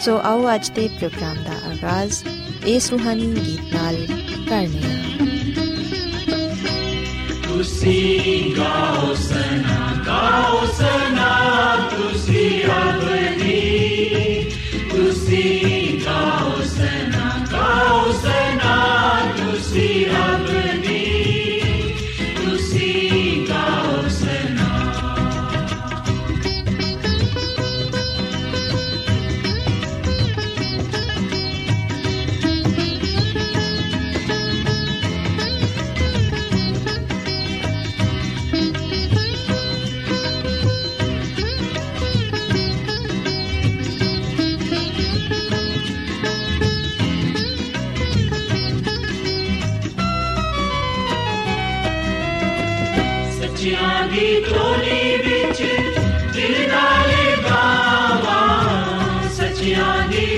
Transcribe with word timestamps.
ਸੋ 0.00 0.16
ਆਓ 0.24 0.42
ਅੱਜ 0.54 0.68
ਦੇ 0.70 0.86
ਪ੍ਰੋਗਰਾਮ 0.88 1.36
ਦਾ 1.44 1.52
ਆਗਾਜ਼ 1.68 2.22
ਇਸ 2.66 2.88
ਸੁਹਾਨੀ 2.88 3.26
ਗੀਤ 3.36 3.72
ਨਾਲ 3.74 3.96
ਕਰਨੇ 4.48 4.82
ਆ 4.84 4.98
ਤੁਸੀਂ 7.42 8.54
ਗਾਓ 8.56 9.14
ਸਨਾ 9.14 9.94
ਗਾਓ 10.06 10.66
ਸਨਾ 10.72 11.30
ਤੁਸੀਂ 11.90 12.50
ਅਬਦੀ 12.72 14.50
ਤੁਸੀਂ 14.90 15.98
ਗਾਓ 16.06 16.62
ਸਨਾ 16.68 17.46
ਗਾਓ 17.52 18.12
ਸਨਾ 18.12 18.76
ਤੁਸੀਂ 19.36 20.06
ਅਬਦੀ 20.16 20.67
ਸੱਚਿਆਂ 53.58 54.02
ਦੀ 54.08 54.40
ਟੋਲੀ 54.40 55.16
ਵਿੱਚ 55.16 55.62
ਦਿਲ 56.32 56.68
ਨਾਲ 56.68 57.10
ਗਾਵਾਂ 57.44 59.28
ਸੱਚਿਆਂ 59.28 60.06
ਦੀ 60.08 60.37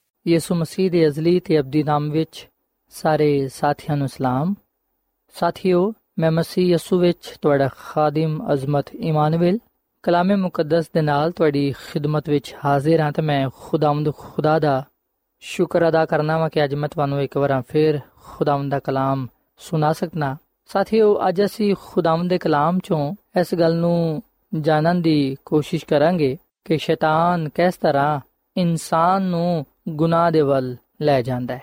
ਯਿਸੂ 0.27 0.55
ਮਸੀਹ 0.55 0.91
ਦੇ 0.91 1.07
ਅਜ਼ਲੀ 1.07 1.39
ਤੇ 1.39 1.59
ਅਬਦੀ 1.59 1.83
ਨਾਮ 1.83 2.09
ਵਿੱਚ 2.09 2.49
ਸਾਰੇ 2.89 3.47
ਸਾਥੀਆਂ 3.47 3.97
ਨੂੰ 3.97 4.07
ਸਲਾਮ। 4.07 4.55
ਸਾਥੀਓ, 5.33 5.93
ਮੈਂ 6.19 6.31
ਮਸੀਹ 6.31 6.65
ਯਿਸੂ 6.65 6.99
ਵਿੱਚ 6.99 7.33
ਤੁਹਾਡਾ 7.41 7.69
ਖਾਦਮ 7.77 8.53
ਅਜ਼ਮਤ 8.53 8.95
ਇਮਾਨੁਅਲ 8.95 9.57
ਕਲਾਮੇ 10.03 10.35
ਮੁਕੱਦਸ 10.35 10.85
ਦੇ 10.93 11.01
ਨਾਲ 11.01 11.31
ਤੁਹਾਡੀ 11.31 11.71
ਖਿਦਮਤ 11.71 12.29
ਵਿੱਚ 12.29 12.55
ਹਾਜ਼ਰ 12.65 12.99
ਹਾਂ 12.99 13.11
ਤੇ 13.11 13.21
ਮੈਂ 13.21 13.49
ਖੁਦਾਵੰਦ 13.55 14.13
ਖੁਦਾ 14.17 14.59
ਦਾ 14.59 14.83
ਸ਼ੁਕਰ 15.39 15.89
ਅਦਾ 15.89 16.05
ਕਰਨਾ 16.05 16.37
ਵਾ 16.37 16.49
ਕਿ 16.49 16.63
ਅੱਜ 16.63 16.75
ਮੈਂ 16.75 16.89
ਤੁਹਾਨੂੰ 16.89 17.21
ਇੱਕ 17.21 17.37
ਵਾਰ 17.37 17.63
ਫਿਰ 17.67 17.99
ਖੁਦਾਵੰਦ 18.23 18.71
ਦਾ 18.71 18.79
ਕਲਾਮ 18.79 19.27
ਸੁਣਾ 19.57 19.93
ਸਕਣਾ 19.93 20.37
ਸਾਥੀਓ, 20.67 21.19
ਅੱਜ 21.27 21.43
ਅਸੀਂ 21.45 21.75
ਖੁਦਾਵੰਦ 21.85 22.29
ਦੇ 22.29 22.37
ਕਲਾਮ 22.37 22.79
ਚੋਂ 22.79 23.15
ਇਸ 23.39 23.55
ਗੱਲ 23.55 23.75
ਨੂੰ 23.75 24.23
ਜਾਣਨ 24.59 25.01
ਦੀ 25.01 25.37
ਕੋਸ਼ਿਸ਼ 25.45 25.85
ਕਰਾਂਗੇ 25.85 26.37
ਕਿ 26.65 26.77
ਸ਼ੈਤਾਨ 26.77 27.49
ਕਿਸ 27.49 27.75
ਤਰ੍ਹਾਂ 27.75 28.19
ਇਨਸਾਨ 28.57 29.21
ਨੂੰ 29.21 29.65
ਗੁਨਾਹ 29.89 30.31
ਦੇ 30.31 30.41
ਵੱਲ 30.41 30.75
ਲੈ 31.01 31.21
ਜਾਂਦਾ 31.21 31.55
ਹੈ। 31.55 31.61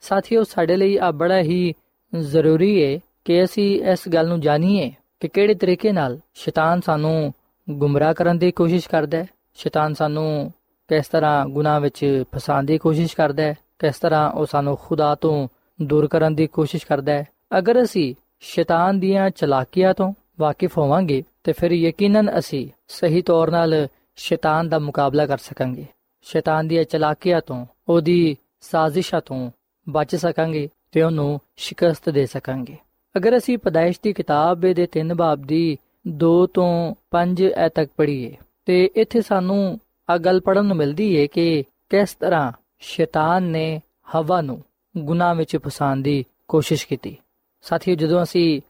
ਸਾਥੀਓ, 0.00 0.42
ਸਾਡੇ 0.44 0.76
ਲਈ 0.76 0.96
ਆ 0.96 1.10
ਬੜਾ 1.10 1.40
ਹੀ 1.40 1.74
ਜ਼ਰੂਰੀ 2.18 2.84
ਹੈ 2.84 3.00
ਕਿ 3.24 3.44
ਅਸੀਂ 3.44 3.84
ਇਸ 3.84 4.08
ਗੱਲ 4.08 4.28
ਨੂੰ 4.28 4.40
ਜਾਣੀਏ 4.40 4.92
ਕਿ 5.20 5.28
ਕਿਹੜੇ 5.28 5.54
ਤਰੀਕੇ 5.54 5.92
ਨਾਲ 5.92 6.18
ਸ਼ੈਤਾਨ 6.34 6.80
ਸਾਨੂੰ 6.80 7.32
ਗੁੰਮਰਾਹ 7.70 8.14
ਕਰਨ 8.14 8.38
ਦੀ 8.38 8.50
ਕੋਸ਼ਿਸ਼ 8.50 8.88
ਕਰਦਾ 8.88 9.18
ਹੈ। 9.18 9.26
ਸ਼ੈਤਾਨ 9.54 9.94
ਸਾਨੂੰ 9.94 10.52
ਕਿਸ 10.88 11.08
ਤਰ੍ਹਾਂ 11.08 11.46
ਗੁਨਾਹ 11.46 11.80
ਵਿੱਚ 11.80 12.24
ਫਸਾਉਣ 12.34 12.64
ਦੀ 12.64 12.78
ਕੋਸ਼ਿਸ਼ 12.78 13.16
ਕਰਦਾ 13.16 13.42
ਹੈ, 13.42 13.54
ਕਿਸ 13.78 13.98
ਤਰ੍ਹਾਂ 13.98 14.30
ਉਹ 14.30 14.46
ਸਾਨੂੰ 14.46 14.78
ਖੁਦਾ 14.82 15.14
ਤੋਂ 15.14 15.48
ਦੂਰ 15.82 16.06
ਕਰਨ 16.06 16.34
ਦੀ 16.34 16.46
ਕੋਸ਼ਿਸ਼ 16.46 16.86
ਕਰਦਾ 16.86 17.12
ਹੈ। 17.12 17.28
ਅਗਰ 17.58 17.82
ਅਸੀਂ 17.82 18.14
ਸ਼ੈਤਾਨ 18.40 19.00
ਦੀਆਂ 19.00 19.30
ਚਲਾਕੀਆਂ 19.30 19.94
ਤੋਂ 19.94 20.14
ਵਾਕਿਫ 20.40 20.78
ਹੋਵਾਂਗੇ, 20.78 21.24
ਤੇ 21.44 21.52
ਫਿਰ 21.52 21.72
ਯਕੀਨਨ 21.72 22.38
ਅਸੀਂ 22.38 22.68
ਸਹੀ 22.88 23.22
ਤੌਰ 23.22 23.48
'ਤੇ 23.48 23.88
ਸ਼ੈਤਾਨ 24.16 24.68
ਦਾ 24.68 24.78
ਮੁਕਾਬਲਾ 24.78 25.26
ਕਰ 25.26 25.38
ਸਕਾਂਗੇ। 25.38 25.84
ਸ਼ੈਤਾਨ 26.22 26.68
ਦੀਆਂ 26.68 26.84
ਚਲਾਕੀਆਂ 26.84 27.40
ਤੋਂ, 27.40 27.64
ਉਹਦੀ 27.88 28.36
ਸਾਜ਼ਿਸ਼ਾਂ 28.60 29.20
ਤੋਂ 29.20 29.50
ਬਚ 29.86 30.16
ਸਕਾਂਗੇ 30.16 30.68
ਤੇ 30.92 31.02
ਉਹਨੂੰ 31.02 31.40
ਸ਼ਿਕਸਤ 31.56 32.08
ਦੇ 32.08 32.26
ਸਕਾਂਗੇ। 32.26 32.76
ਅਗਰ 33.16 33.36
ਅਸੀਂ 33.36 33.58
ਪਦਾਇਸ਼ 33.58 34.00
ਦੀ 34.02 34.12
ਕਿਤਾਬ 34.12 34.60
ਦੇ 34.60 34.86
3 34.92 35.14
ਬਾਬ 35.14 35.42
ਦੀ 35.42 35.78
2 36.08 36.46
ਤੋਂ 36.46 36.94
5 37.10 37.52
ਐ 37.56 37.68
ਤੱਕ 37.68 37.90
ਪੜ੍ਹੀਏ, 37.96 38.34
ਤੇ 38.66 38.90
ਇੱਥੇ 38.96 39.20
ਸਾਨੂੰ 39.20 39.80
ਆ 40.08 40.16
ਗੱਲ 40.18 40.40
ਪੜਨ 40.40 40.64
ਨੂੰ 40.64 40.76
ਮਿਲਦੀ 40.76 41.20
ਹੈ 41.20 41.26
ਕਿ 41.26 41.64
ਕਿਸ 41.90 42.14
ਤਰ੍ਹਾਂ 42.14 42.52
ਸ਼ੈਤਾਨ 42.80 43.42
ਨੇ 43.42 43.80
ਹਵਾ 44.14 44.40
ਨੂੰ 44.40 44.62
ਗੁਨਾਹ 44.94 45.34
ਵਿੱਚ 45.34 45.56
ਫਸਾਉਣ 45.56 46.02
ਦੀ 46.02 46.24
ਕੋਸ਼ਿਸ਼ 46.48 46.86
ਕੀਤੀ। 46.86 47.16
ਸਾਥੀਓ, 47.64 47.94
ਜਦੋਂ 47.94 48.22
ਅਸੀਂ 48.22 48.60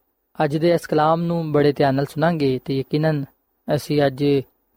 ਅੱਜ 0.44 0.56
ਦੇ 0.56 0.70
ਇਸ 0.70 0.86
ਕਲਾਮ 0.86 1.22
ਨੂੰ 1.22 1.52
ਬੜੇ 1.52 1.72
ਧਿਆਨ 1.72 1.94
ਨਾਲ 1.94 2.06
ਸੁਣਾਂਗੇ 2.06 2.58
ਤੇ 2.64 2.78
ਯਕੀਨਨ 2.78 3.24
ਅਸੀਂ 3.68 4.00
ਅੱਜ 4.06 4.24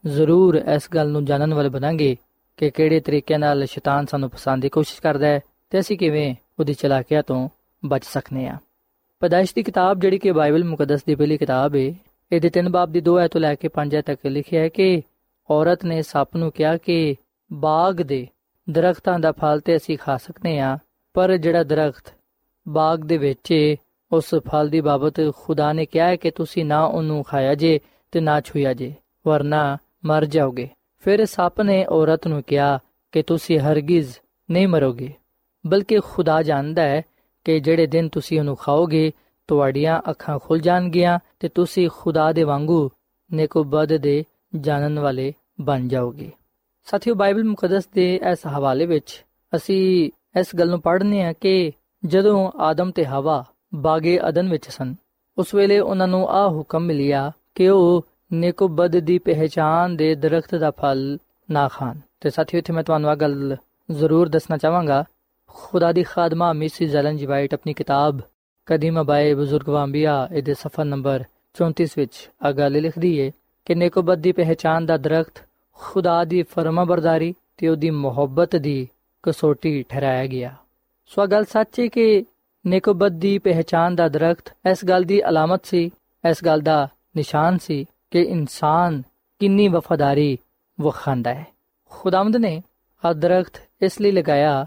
ਜ਼ਰੂਰ 0.03 0.55
ਇਸ 0.75 0.87
ਗੱਲ 0.95 1.09
ਨੂੰ 1.09 1.23
ਜਾਣਨ 1.25 1.53
ਵਾਲੇ 1.53 1.69
ਬਣਾਂਗੇ 1.69 2.15
ਕਿ 2.57 2.69
ਕਿਹੜੇ 2.69 2.99
ਤਰੀਕੇ 2.99 3.37
ਨਾਲ 3.37 3.65
ਸ਼ੈਤਾਨ 3.65 4.05
ਸਾਨੂੰ 4.05 4.29
ਫਸਾਉਣ 4.29 4.59
ਦੀ 4.59 4.69
ਕੋਸ਼ਿਸ਼ 4.69 5.01
ਕਰਦਾ 5.01 5.27
ਹੈ 5.27 5.39
ਤੇ 5.69 5.79
ਅਸੀਂ 5.79 5.97
ਕਿਵੇਂ 5.97 6.35
ਉਹਦੀ 6.59 6.73
ਚਲਾਕੀਆਂ 6.73 7.23
ਤੋਂ 7.23 7.49
ਬਚ 7.85 8.03
ਸਕਨੇ 8.03 8.47
ਆ 8.47 8.57
ਪਦਾਇਸ਼ 9.19 9.55
ਦੀ 9.55 9.63
ਕਿਤਾਬ 9.63 9.99
ਜਿਹੜੀ 9.99 10.17
ਕਿ 10.17 10.31
ਬਾਈਬਲ 10.31 10.63
ਮੁਕੱਦਸ 10.63 11.03
ਦੀ 11.03 11.15
ਪਹਿਲੀ 11.15 11.37
ਕਿਤਾਬ 11.37 11.75
ਹੈ 11.75 11.93
ਇਹਦੇ 12.31 12.49
ਤਿੰਨ 12.49 12.69
ਬਾਬ 12.69 12.91
ਦੀ 12.91 13.01
2 13.09 13.17
ਐ 13.19 13.27
ਤੋਂ 13.27 13.41
ਲੈ 13.41 13.55
ਕੇ 13.55 13.69
5 13.77 13.95
ਐ 13.95 14.01
ਤੱਕ 14.01 14.25
ਲਿਖਿਆ 14.25 14.61
ਹੈ 14.61 14.69
ਕਿ 14.69 15.01
ਔਰਤ 15.49 15.85
ਨੇ 15.85 16.01
ਸੱਪ 16.01 16.35
ਨੂੰ 16.35 16.51
ਕਿਹਾ 16.51 16.77
ਕਿ 16.77 17.15
ਬਾਗ 17.53 17.95
ਦੇ 18.01 18.27
ਦਰਖਤਾਂ 18.69 19.19
ਦਾ 19.19 19.31
ਫਲ 19.31 19.59
ਤੇ 19.59 19.75
ਅਸੀਂ 19.75 19.97
ਖਾ 19.97 20.17
ਸਕਨੇ 20.17 20.59
ਆ 20.59 20.77
ਪਰ 21.13 21.37
ਜਿਹੜਾ 21.37 21.63
ਦਰਖਤ 21.63 22.13
ਬਾਗ 22.67 22.99
ਦੇ 22.99 23.17
ਵਿੱਚ 23.17 23.75
ਉਸ 24.11 24.35
ਫਲ 24.51 24.69
ਦੀ 24.69 24.81
ਬਾਬਤ 24.81 25.13
ਖੁਦਾ 25.35 25.73
ਨੇ 25.73 25.85
ਕਿਹਾ 25.85 26.07
ਹੈ 26.07 26.15
ਕਿ 26.15 26.31
ਤੁਸੀਂ 26.31 26.65
ਨਾ 26.65 26.85
ਉਹਨੂੰ 26.85 27.23
ਖਾਇਆ 27.23 27.55
ਜੇ 27.55 27.79
ਤੇ 28.11 28.19
ਨਾ 28.19 28.41
ਛੂਇਆ 28.41 28.73
ਜੇ, 28.73 28.93
ਵਰਨਾ 29.27 29.77
ਮਰ 30.05 30.25
ਜਾਓਗੇ। 30.25 30.69
ਫਿਰ 31.03 31.25
ਸੱਪ 31.25 31.61
ਨੇ 31.61 31.85
ਔਰਤ 31.85 32.27
ਨੂੰ 32.27 32.41
ਕਿਹਾ 32.43 32.79
ਕਿ 33.11 33.21
ਤੁਸੀਂ 33.21 33.59
ਹਰਗਿਜ਼ 33.59 34.13
ਨਹੀਂ 34.49 34.67
ਮਰੋਗੇ, 34.67 35.13
ਬਲਕਿ 35.67 35.99
ਖੁਦਾ 35.99 36.41
ਜਾਣਦਾ 36.43 36.81
ਹੈ 36.81 37.01
ਕਿ 37.45 37.59
ਜਿਹੜੇ 37.59 37.87
ਦਿਨ 37.87 38.07
ਤੁਸੀਂ 38.09 38.39
ਉਹਨੂੰ 38.39 38.55
ਖਾਓਗੇ, 38.55 39.11
ਤੁਹਾਡੀਆਂ 39.47 39.99
ਅੱਖਾਂ 40.09 40.37
ਖੁੱਲ 40.39 40.59
ਜਾਣਗੀਆਂ 40.59 41.17
ਤੇ 41.39 41.49
ਤੁਸੀਂ 41.49 41.89
ਖੁਦਾ 41.97 42.31
ਦੇ 42.31 42.43
ਵਾਂਗੂ 42.43 42.89
ਨੇਕੋਬਦ 43.31 43.95
ਦੇ 43.97 44.23
ਜਾਣਨ 44.55 44.99
ਵਾਲੇ 44.99 45.33
ਬਣ 45.61 45.87
ਜਾਓਗੇ। 45.87 46.31
ਸਾਥੀਓ, 46.87 47.15
ਬਾਈਬਲ 47.15 47.43
ਮੁਕੱਦਸ 47.43 47.87
ਦੇ 47.87 48.19
ਇਸ 48.31 48.47
ਹਵਾਲੇ 48.47 48.85
ਵਿੱਚ 48.85 49.23
ਅਸੀਂ 49.55 50.09
ਇਸ 50.39 50.55
ਗੱਲ 50.55 50.69
ਨੂੰ 50.69 50.81
ਪੜ੍ਹਨੇ 50.81 51.23
ਆ 51.23 51.33
ਕਿ 51.33 51.71
ਜਦੋਂ 52.05 52.51
ਆਦਮ 52.59 52.91
ਤੇ 52.91 53.05
ਹਵਾ 53.05 53.43
ਬਾਗੇ 53.75 54.19
ਅਦਨ 54.29 54.49
ਵਿੱਚ 54.49 54.69
ਸਨ, 54.69 54.95
ਉਸ 55.37 55.53
ਵੇਲੇ 55.53 55.79
ਉਹਨਾਂ 55.79 56.07
ਨੂੰ 56.07 56.27
ਆ 56.29 56.47
ਹੁਕਮ 56.47 56.83
ਮਿਲਿਆ 56.83 57.31
ਕਿ 57.55 57.69
ਉਹ 57.69 58.05
ਨੇਕੋਬਦ 58.33 58.99
ਦੀ 58.99 59.17
ਪਹਿਚਾਨ 59.19 59.95
ਦੇ 59.95 60.15
ਦਰਖਤ 60.15 60.55
ਦਾ 60.55 60.71
ਫਲ 60.71 61.17
ਨਾ 61.51 61.67
ਖਾਣ। 61.67 61.97
ਤੇ 62.21 62.29
ਸਾਥੀਓ, 62.29 62.57
ਇੱਥੇ 62.57 62.73
ਮੈਂ 62.73 62.83
ਤੁਹਾਨੂੰ 62.83 63.09
ਆ 63.09 63.15
ਗੱਲ 63.15 63.57
ਜ਼ਰੂਰ 63.91 64.29
ਦੱਸਣਾ 64.29 64.57
ਚਾਹਾਂਗਾ। 64.57 65.03
ਖੁਦਾ 65.47 65.91
ਦੀ 65.91 66.03
ਖਾਦਮਾ 66.03 66.53
ਮਿਸਿਸ 66.53 66.91
ਜ਼ਲਨ 66.91 67.17
ਜੀ 67.17 67.25
ਵਾਈਟ 67.25 67.53
ਆਪਣੀ 67.53 67.73
ਕਿਤਾਬ 67.73 68.19
ਕਦੀਮ 68.65 69.03
ਬਾਏ 69.03 69.33
ਬਜ਼ੁਰਗ 69.33 69.69
ਵਾਂਬੀਆ, 69.69 70.29
ਇਹਦੇ 70.31 70.53
ਸਫਾ 70.53 70.83
ਨੰਬਰ 70.83 71.23
34 71.53 71.97
ਵਿੱਚ 71.97 72.29
ਆ 72.45 72.51
ਗੱਲ 72.51 72.81
ਲਿਖਦੀ 72.81 73.21
ਹੈ 73.21 73.31
ਕਿ 73.65 73.75
ਨੇਕੋਬਦ 73.75 74.19
ਦੀ 74.19 74.31
ਪਹਿਚਾਨ 74.31 74.85
ਦਾ 74.85 74.97
ਦਰਖਤ 74.97 75.43
ਖੁਦਾ 75.73 76.23
ਦੀ 76.23 76.43
ਫਰਮਾਬਰਦਾਰੀ 76.43 77.35
ਤੇ 77.57 77.67
ਉਹਦੀ 77.67 77.89
ਮੁਹੱਬਤ 77.89 78.55
ਦੀ 78.55 78.87
ਕਸੋਟੀ 79.23 79.83
ਠਹਿਰਾਇਆ 79.83 80.25
ਗਿਆ। 80.27 80.55
ਸੋ 81.05 81.25
ਗੱਲ 81.25 81.45
ਸੱਚ 81.45 81.79
ਹੈ 81.79 81.87
ਕਿ 81.87 82.25
ਨੇਕੋਬਦ 82.67 83.11
ਦੀ 83.11 83.37
ਪਹਿਚਾਨ 83.37 83.95
ਦਾ 83.95 84.07
ਦਰਖਤ 84.07 84.53
ਇਸ 84.71 84.85
ਗੱਲ 84.85 85.03
ਦੀ 85.03 85.23
ਅਲਾਮਤ 85.29 85.65
ਸੀ, 85.65 85.91
ਇਸ 86.29 86.43
ਗੱਲ 86.45 86.61
ਦਾ 86.61 86.87
ਨਿਸ਼ਾਨ 87.17 87.57
ਸੀ 87.57 87.85
ਕਿ 88.13 88.21
ਇਨਸਾਨ 88.21 89.03
ਕਿੰਨੀ 89.39 89.67
ਵਫਾਦਾਰੀ 89.67 90.37
ਵਖਾਂਦਾ 90.81 91.33
ਹੈ। 91.33 91.47
ਖੁਦਾਵੰਦ 91.89 92.35
ਨੇ 92.35 92.63
ਆ 93.05 93.13
ਦਰਖਤ 93.13 93.61
ਇਸ 93.81 94.01
ਲਈ 94.01 94.11
ਲਗਾਇਆ 94.11 94.65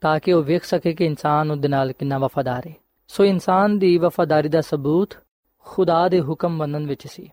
ਤਾਂ 0.00 0.20
ਕਿ 0.20 0.32
ਉਹ 0.32 0.42
ਵੇਖ 0.42 0.64
ਸਕੇ 0.64 0.92
ਕਿ 0.92 1.04
ਇਨਸਾਨ 1.04 1.50
ਉਹਦੇ 1.50 1.68
ਨਾਲ 1.68 1.92
ਕਿੰਨਾ 1.92 2.18
ਵਫਾਦਾਰ 2.18 2.66
ਹੈ। 2.66 2.72
ਸੋ 3.08 3.24
ਇਨਸਾਨ 3.24 3.78
ਦੀ 3.78 3.98
ਵਫਾਦਾਰੀ 3.98 4.48
ਦਾ 4.48 4.60
ਸਬੂਤ 4.60 5.14
ਖੁਦਾ 5.58 6.08
ਦੇ 6.08 6.20
ਹੁਕਮ 6.20 6.56
ਮੰਨਣ 6.56 6.86
ਵਿੱਚ 6.86 7.06
ਸੀ। 7.06 7.30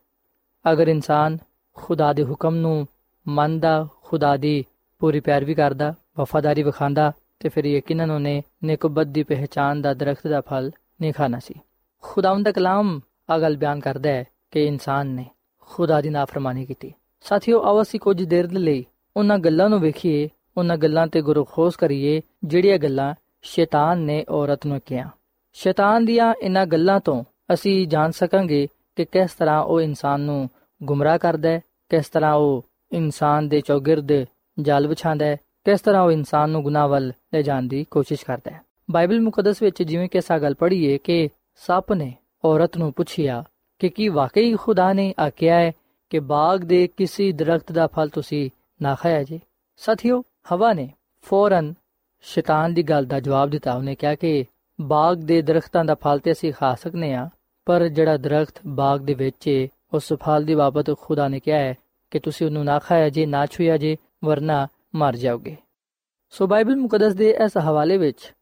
ਅਗਰ 0.71 0.87
ਇਨਸਾਨ 0.87 1.37
ਖੁਦਾ 1.75 2.13
ਦੇ 2.13 2.23
ਹੁਕਮ 2.23 2.55
ਨੂੰ 2.55 2.87
ਮੰਨਦਾ, 3.27 3.87
ਖੁਦਾ 4.03 4.37
ਦੀ 4.37 4.65
ਪੂਰੀ 4.99 5.19
ਪਿਆਰਵੀ 5.19 5.53
ਕਰਦਾ, 5.53 5.93
ਵਫਾਦਾਰੀ 6.19 6.63
ਵਿਖਾਂਦਾ 6.63 7.11
ਤੇ 7.39 7.49
ਫਿਰ 7.49 7.65
ਯਕੀਨਨ 7.65 8.11
ਉਹਨੇ 8.11 8.43
ਨੇਕਬਤ 8.63 9.07
ਦੀ 9.07 9.23
ਪਹਿਚਾਨ 9.23 9.81
ਦਾ 9.81 9.93
ਦਰਖਤ 9.93 10.27
ਦਾ 10.27 10.41
ਫਲ 10.41 10.71
ਨਹੀਂ 11.01 11.13
ਖਾਣਾ 11.13 11.39
ਸੀ। 11.39 11.53
ਖੁਦਾਵੰਦ 12.01 12.45
ਦਾ 12.45 12.51
ਕਲਾਮ 12.51 12.99
ਆ 13.29 13.39
ਗੱਲ 13.39 13.57
ਬਿਆਨ 13.57 13.79
ਕਰਦਾ 13.79 14.09
ਹੈ 14.09 14.23
ਕਿ 14.51 14.65
ਇਨਸਾਨ 14.65 15.07
ਨੇ 15.07 15.25
ਖੁਦਾ 15.71 16.01
ਦੀ 16.01 16.09
ਨਾਫਰਮਾਨੀ 16.09 16.65
ਕੀਤੀ। 16.65 16.93
ਸਾਥੀਓ, 17.21 17.61
ਆਓ 17.61 17.81
ਅਸੀਂ 17.81 17.99
ਕੁਝ 17.99 18.23
ਦੇਰ 18.23 18.51
ਲਈ 18.51 18.85
ਉਹਨਾਂ 19.17 19.37
ਗੱਲਾਂ 19.37 19.69
ਨੂੰ 19.69 19.79
ਵੇਖੀਏ, 19.79 20.29
ਉਹਨਾਂ 20.57 20.77
ਗੱਲਾਂ 20.77 21.07
ਤੇ 21.07 21.21
ਗੁਰੂ 21.21 21.43
ਖੋਸ 21.43 21.75
ਕਰੀਏ, 21.75 22.21
ਜਿਹੜੀਆਂ 22.43 22.77
ਗੱਲਾਂ 22.77 23.13
ਸ਼ੈਤਾਨ 23.41 23.99
ਨੇ 23.99 24.23
ਔਰਤ 24.29 24.65
ਨੂੰ 24.65 24.79
ਕਿਹਾ 24.85 25.09
ਸ਼ੈਤਾਨ 25.53 26.05
ਦੀਆਂ 26.05 26.33
ਇਹਨਾਂ 26.41 26.65
ਗੱਲਾਂ 26.65 26.99
ਤੋਂ 26.99 27.23
ਅਸੀਂ 27.53 27.87
ਜਾਣ 27.87 28.11
ਸਕਾਂਗੇ 28.11 28.67
ਕਿ 28.95 29.05
ਕਿਸ 29.05 29.33
ਤਰ੍ਹਾਂ 29.33 29.61
ਉਹ 29.63 29.81
ਇਨਸਾਨ 29.81 30.21
ਨੂੰ 30.21 30.49
ਗੁੰਮਰਾਹ 30.81 31.17
ਕਰਦਾ 31.17 31.49
ਹੈ, 31.49 31.61
ਕਿਸ 31.89 32.09
ਤਰ੍ਹਾਂ 32.09 32.33
ਉਹ 32.33 32.65
ਇਨਸਾਨ 32.91 33.47
ਦੇ 33.47 33.61
ਚੌਗਿਰਦ 33.61 34.11
ਜਾਲ 34.59 34.87
ਵਿਛਾਉਂਦਾ 34.87 35.25
ਹੈ, 35.25 35.37
ਕਿਸ 35.65 35.81
ਤਰ੍ਹਾਂ 35.81 36.01
ਉਹ 36.01 36.11
ਇਨਸਾਨ 36.11 36.49
ਨੂੰ 36.49 36.63
ਗੁਨਾਹ 36.63 36.87
ਵੱਲ 36.87 37.11
ਲੈ 37.33 37.41
ਜਾਣ 37.41 37.63
ਦੀ 37.63 37.85
ਕੋਸ਼ਿਸ਼ 37.91 38.25
ਕਰਦਾ 38.25 38.51
ਹੈ। 38.51 38.61
ਬਾਈਬਲ 38.91 39.19
ਮੁਕੱਦਸ 39.19 39.61
ਵਿੱਚ 39.61 39.83
ਜਿਵੇਂ 39.83 40.09
ਕਿ 40.09 40.21
ਸਾ 40.21 40.39
ਗੱਲ 40.39 40.53
ਪੜ੍ਹੀਏ 40.53 40.97
ਕਿ 40.97 41.29
ਸੱਪ 41.55 41.93
ਨੇ 41.93 42.13
ਔਰਤ 42.45 42.77
ਨੂੰ 42.77 42.91
ਪੁੱਛਿਆ 42.93 43.43
ਕਿ 43.81 43.89
ਕੀ 43.89 44.07
ਵਾਕਈ 44.07 44.55
ਖੁਦਾ 44.55 44.93
ਨੇ 44.93 45.13
ਆਖਿਆ 45.27 45.55
ਹੈ 45.55 45.71
ਕਿ 46.09 46.19
ਬਾਗ 46.19 46.59
ਦੇ 46.59 46.87
ਕਿਸੇ 46.97 47.31
ਦਰਖਤ 47.31 47.71
ਦਾ 47.71 47.87
ਫਲ 47.87 48.09
ਤੁਸੀਂ 48.09 48.49
ਨਾ 48.81 48.95
ਖਾਇਆ 48.95 49.23
ਜੇ। 49.23 49.39
ਸਾਥੀਓ, 49.77 50.23
ਹਵਾ 50.53 50.73
ਨੇ 50.73 50.89
ਫੌਰਨ 51.21 51.73
ਸ਼ੈਤਾਨ 52.21 52.73
ਦੀ 52.73 52.83
ਗੱਲ 52.83 53.05
ਦਾ 53.05 53.19
ਜਵਾਬ 53.19 53.49
ਦਿੱਤਾ। 53.49 53.73
ਉਹਨੇ 53.73 53.95
ਕਿਹਾ 53.95 54.15
ਕਿ 54.15 54.45
ਬਾਗ 54.81 55.17
ਦੇ 55.17 55.41
ਦਰਖਤਾਂ 55.41 55.85
ਦਾ 55.85 55.95
ਫਲ 55.95 56.19
ਤੇ 56.19 56.31
ਅਸੀਂ 56.31 56.53
ਖਾ 56.53 56.75
ਸਕਨੇ 56.75 57.13
ਆ, 57.13 57.29
ਪਰ 57.65 57.87
ਜਿਹੜਾ 57.87 58.17
ਦਰਖਤ 58.17 58.53
ਬਾਗ 58.67 59.01
ਦੇ 59.01 59.13
ਵਿੱਚ 59.13 59.47
ਹੈ 59.47 59.67
ਉਸ 59.93 60.13
ਫਲ 60.13 60.43
ਦੀ 60.43 60.55
ਬਾਬਤ 60.55 60.99
ਖੁਦਾ 60.99 61.27
ਨੇ 61.27 61.39
ਕਿਹਾ 61.39 61.59
ਹੈ 61.59 61.75
ਕਿ 62.11 62.19
ਤੁਸੀਂ 62.19 62.47
ਉਹਨੂੰ 62.47 62.65
ਨਾ 62.65 62.79
ਖਾਇਆ 62.79 63.09
ਜੇ, 63.09 63.25
ਨਾ 63.25 63.45
ਛੂਇਆ 63.45 63.77
ਜੇ, 63.77 63.97
ਵਰਨਾ 64.25 64.67
ਮਰ 64.95 65.15
ਜਾਓਗੇ। 65.15 65.57
ਸੋ 66.29 66.47
ਬਾਈਬਲ 66.47 66.75
ਮੁਕੱਦਸ 66.75 67.13
ਦੇ 67.13 67.29
ਇਸ 67.29 67.57
ਹਵਾਲੇ 67.57 67.97
ਵਿੱਚ 67.97 68.33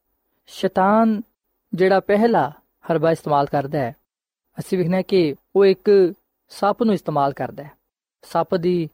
ਸ਼ੈਤਾਨ 0.48 1.22
ਜਿਹੜਾ 1.74 2.00
ਪਹਿਲਾ 2.00 2.51
ਹਰਬਾ 2.91 3.12
ਇਸਤੇਮਾਲ 3.12 3.46
ਕਰਦਾ 3.46 3.79
ਹੈ 3.79 3.96
ਅਸੀਂ 4.60 4.78
ਵਿਖਣਾ 4.78 5.01
ਕਿ 5.01 5.36
ਉਹ 5.56 5.66
ਇੱਕ 5.66 6.13
ਸੱਪ 6.50 6.84
ਨੂੰ 6.84 6.94
ਇਸਤੇਮਾਲ 6.94 7.34
ਕਰਦਾ 7.34 7.63
ਹੈ। 7.63 7.72
ਸੱਪ 8.22 8.56
ਦੀ 8.56 8.89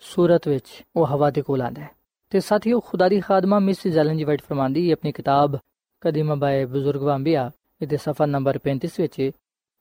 ਸੂਰਤ 0.00 0.48
ਵਿੱਚ 0.48 0.82
ਉਹ 0.96 1.06
ਹਵਾ 1.06 1.30
ਦੇ 1.30 1.42
ਕੋਲ 1.42 1.62
ਆਂਦਾ 1.62 1.82
ਹੈ। 1.82 1.90
ਤੇ 2.30 2.40
ਸਾਥੀਓ, 2.40 2.80
ਖੁਦਾ 2.80 3.08
ਦੀ 3.08 3.20
ਖਾਦਮਾ 3.20 3.58
ਮਿਸ 3.58 3.86
ਜ਼ੈਲਨ 3.86 4.16
ਜੀ 4.16 4.24
ਵਾਈਟ 4.24 4.42
ਫਰਮਾਂਦੀ 4.42 4.88
ਹੈ, 4.88 4.92
ਆਪਣੀ 4.92 5.12
ਕਿਤਾਬ 5.12 5.58
ਕਦੀਮਾ 6.00 6.34
ਬਾਏ 6.34 6.64
ਬਜ਼ੁਰਗ 6.64 7.02
ਵਾਂਬੀਆ 7.02 7.50
ਇਹਦੇ 7.82 7.96
ਸਫਾ 7.96 8.26
ਨੰਬਰ 8.26 8.58
35 8.58 9.00
ਵਿੱਚ 9.00 9.30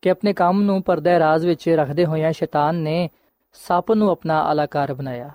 ਕਿ 0.01 0.09
ਆਪਣੇ 0.09 0.33
ਕੰਮ 0.33 0.61
ਨੂੰ 0.61 0.83
ਪਰਦਾ 0.83 1.19
ਰਾਜ਼ 1.19 1.45
ਵਿੱਚ 1.45 1.69
ਰੱਖਦੇ 1.69 2.05
ਹੋਇਆਂ 2.05 2.33
ਸ਼ੈਤਾਨ 2.33 2.75
ਨੇ 2.75 3.09
ਸੱਪ 3.53 3.91
ਨੂੰ 3.91 4.09
ਆਪਣਾ 4.09 4.51
ਅਲਾਕਾਰ 4.51 4.93
ਬਣਾਇਆ। 4.93 5.29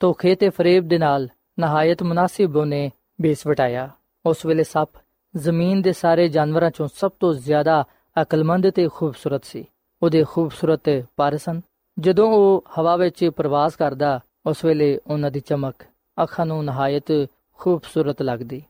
ਧੋਖੇ 0.00 0.34
ਤੇ 0.34 0.48
ਫਰੇਬ 0.48 0.88
ਦੇ 0.88 0.98
ਨਾਲ 0.98 1.28
ਨਹਾਇਤ 1.60 2.02
ਮੁਨਾਸਿਬ 2.02 2.56
ਉਹਨੇ 2.56 2.90
ਬੇਸ 3.20 3.46
ਵਟਾਇਆ। 3.46 3.90
ਉਸ 4.26 4.46
ਵੇਲੇ 4.46 4.64
ਸੱਪ 4.64 4.90
ਜ਼ਮੀਨ 5.36 5.82
ਦੇ 5.82 5.92
ਸਾਰੇ 5.92 6.28
ਜਾਨਵਰਾਂ 6.28 6.70
ਚੋਂ 6.70 6.88
ਸਭ 6.94 7.12
ਤੋਂ 7.20 7.34
ਜ਼ਿਆਦਾ 7.34 7.84
ਅਕਲਮੰਦ 8.22 8.70
ਤੇ 8.70 8.88
ਖੂਬਸੂਰਤ 8.88 9.44
ਸੀ। 9.44 9.64
ਉਹਦੇ 10.02 10.24
ਖੂਬਸੂਰਤ 10.28 11.04
ਪਰ 11.16 11.36
ਸਨ। 11.36 11.60
ਜਦੋਂ 11.98 12.32
ਉਹ 12.32 12.64
ਹਵਾ 12.78 12.96
ਵਿੱਚ 12.96 13.24
ਪ੍ਰਵਾਸ 13.36 13.76
ਕਰਦਾ, 13.76 14.20
ਉਸ 14.46 14.64
ਵੇਲੇ 14.64 15.00
ਉਹਨਾਂ 15.06 15.30
ਦੀ 15.30 15.40
ਚਮਕ, 15.40 15.74
ਅੱਖਾਂ 16.22 16.46
ਨੂੰ 16.46 16.64
ਨਹਾਇਤ 16.64 17.26
ਖੂਬਸੂਰਤ 17.58 18.22
ਲੱਗਦੀ। 18.22 18.62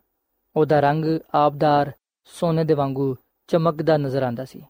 ਉਹਦਾ 0.56 0.80
ਰੰਗ 0.80 1.04
ਆਬਦਾਰ 1.34 1.92
ਸੋਨੇ 2.24 2.64
ਦੇ 2.64 2.74
ਵਾਂਗੂ 2.74 3.16
ਚਮਕਦਾ 3.48 3.96
ਨਜ਼ਰ 3.96 4.22
ਆਂਦਾ 4.22 4.44
ਸੀ। 4.44 4.62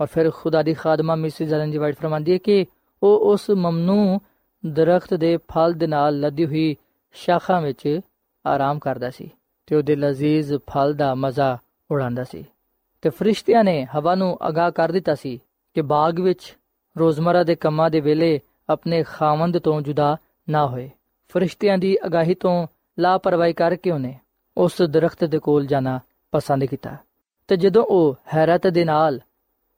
ਔਰ 0.00 0.06
ਫਿਰ 0.06 0.30
ਖੁਦਾ 0.30 0.62
ਦੀ 0.62 0.74
ਖਾਦਮਾ 0.74 1.14
ਮਿਸਿਸ 1.14 1.52
ਐਲਨ 1.52 1.70
ਜੀ 1.70 1.78
ਵਾਈਟ 1.78 1.96
ਫਰਮਾਂਦੀ 1.96 2.32
ਹੈ 2.32 2.38
ਕਿ 2.38 2.66
ਉਹ 3.02 3.32
ਉਸ 3.32 3.50
ਮਮਨੂ 3.50 4.18
ਦਰਖਤ 4.66 5.14
ਦੇ 5.14 5.36
ਫਲ 5.36 5.72
ਦੇ 5.72 5.86
ਨਾਲ 5.86 6.20
ਲੱਦੀ 6.20 6.46
ਹੋਈ 6.46 6.76
ਸ਼ਾਖਾਂ 7.12 7.62
ਵਿੱਚ 7.62 8.00
ਆਰਾਮ 8.46 8.78
ਕਰਦਾ 8.78 9.10
ਸੀ 9.10 9.30
ਤੇ 9.66 9.76
ਉਹਦੇ 9.76 9.96
ਲਜ਼ੀਜ਼ 9.96 10.54
ਫਲ 10.70 10.94
ਦਾ 10.94 11.14
ਮਜ਼ਾ 11.14 11.58
ਉਡਾਉਂਦਾ 11.90 12.24
ਸੀ। 12.24 12.44
ਤੇ 13.02 13.10
ਫਰਿਸ਼ਤਿਆਂ 13.10 13.64
ਨੇ 13.64 13.86
ਹਵਾ 13.96 14.14
ਨੂੰ 14.14 14.38
ਅਗਾਹ 14.48 14.70
ਕਰ 14.70 14.92
ਦਿੱਤਾ 14.92 15.14
ਸੀ 15.14 15.40
ਕਿ 15.74 15.82
ਬਾਗ 15.82 16.20
ਵਿੱਚ 16.20 16.56
ਰੋਜ਼ਮਰਾ 16.98 17.42
ਦੇ 17.42 17.54
ਕੰਮਾਂ 17.54 17.90
ਦੇ 17.90 18.00
ਵੇਲੇ 18.00 18.40
ਆਪਣੇ 18.68 19.02
ਖਾਵੰਦ 19.02 19.58
ਤੋਂ 19.58 19.80
ਜੁਦਾ 19.80 20.16
ਨਾ 20.50 20.66
ਹੋਏ। 20.66 20.90
ਫਰਿਸ਼ਤਿਆਂ 21.28 21.78
ਦੀ 21.78 21.96
ਅਗਾਹੀ 22.06 22.34
ਤੋਂ 22.34 22.66
ਲਾਪਰਵਾਹੀ 22.98 23.52
ਕਰਕੇ 23.52 23.90
ਉਹਨੇ 23.90 24.18
ਉਸ 24.56 24.82
ਦਰਖਤ 24.82 25.24
ਦੇ 25.24 25.38
ਕੋਲ 25.38 25.66
ਜਾਣਾ 25.66 26.00
ਪਸੰਦ 26.32 26.64
ਕੀਤਾ। 26.64 26.96
ਤੇ 27.48 27.56
ਜਦੋਂ 27.56 27.84
ਉਹ 27.84 28.16
ਹੈਰਤ 28.34 28.66
ਦੇ 28.66 28.84
ਨਾਲ 28.84 29.20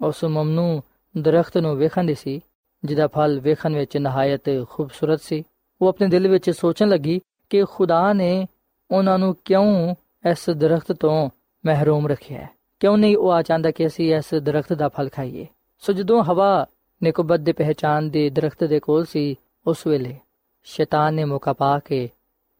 ਉਸ 0.01 0.25
ਮਮਨੂ 0.25 0.81
ਦਰਖਤ 1.21 1.59
ਨੂੰ 1.59 1.77
ਵੇਖਣ 1.77 2.15
ਸੀ, 2.15 2.41
ਜਿਹਦਾ 2.85 3.07
ਫਲ 3.07 3.41
ਵੇਖਣ 3.41 3.75
ਵਿੱਚ 3.75 3.97
ਨਹਾਇਤ 3.97 4.67
ਖੂਬਸੂਰਤ 4.71 5.21
ਸੀ, 5.21 5.43
ਉਹ 5.83 5.89
ਆਪਣੇ 5.89 6.09
ਦਿਲ 6.09 6.29
ਵਿੱਚ 6.29 6.51
ਸੋਚਣ 6.51 6.89
ਲੱਗੀ 6.89 7.21
ਕਿ 7.51 7.65
ਖੁਦਾ 7.65 8.13
ਨੇ 8.13 8.47
ਉਹਨਾਂ 8.91 9.19
ਨੂੰ 9.19 9.37
ਕਿਉਂ 9.45 9.95
ਇਸ 10.31 10.51
ਦਰਖਤ 10.51 10.93
ਤੋਂ 10.93 11.31
ਮਹਿਰੂਮ 11.67 12.07
ਰੱਖਿਆ 12.07 12.39
ਹੈ। 12.39 12.58
ਕਿਉਂ 12.81 12.99
ਨਹੀਂ 12.99 13.17
ਉਹ 13.17 13.31
ਆ 13.31 13.43
ਚਾਹੁੰਦਾ 13.43 13.71
ਕਿ 13.71 13.87
ਅਸੀਂ 13.87 14.15
ਇਸ 14.15 14.35
ਦਰਖਤ 14.35 14.73
ਦਾ 14.73 14.89
ਫਲ 14.89 15.09
ਖਾਈਏ? 15.09 15.47
ਸੋ 15.79 15.93
ਜਦੋਂ 15.93 16.25
ਹਵਾ 16.25 16.67
ਨਿਕਬਤ 17.03 17.41
ਦੇ 17.41 17.53
ਪਹਿਚਾਨ 17.53 18.11
ਦੇ 18.11 18.31
ਦਰਖਤ 18.31 18.65
ਦੇ 18.65 18.81
ਕੋਲ 18.81 19.05
ਸੀ, 19.05 19.37
ਉਸ 19.67 19.87
ਵੇਲੇ 19.87 20.17
ਸ਼ੈਤਾਨ 20.65 21.15
ਨੇ 21.15 21.25
ਮੌਕਾ 21.25 21.53
ਪਾ 21.53 21.79
ਕੇ 21.79 22.11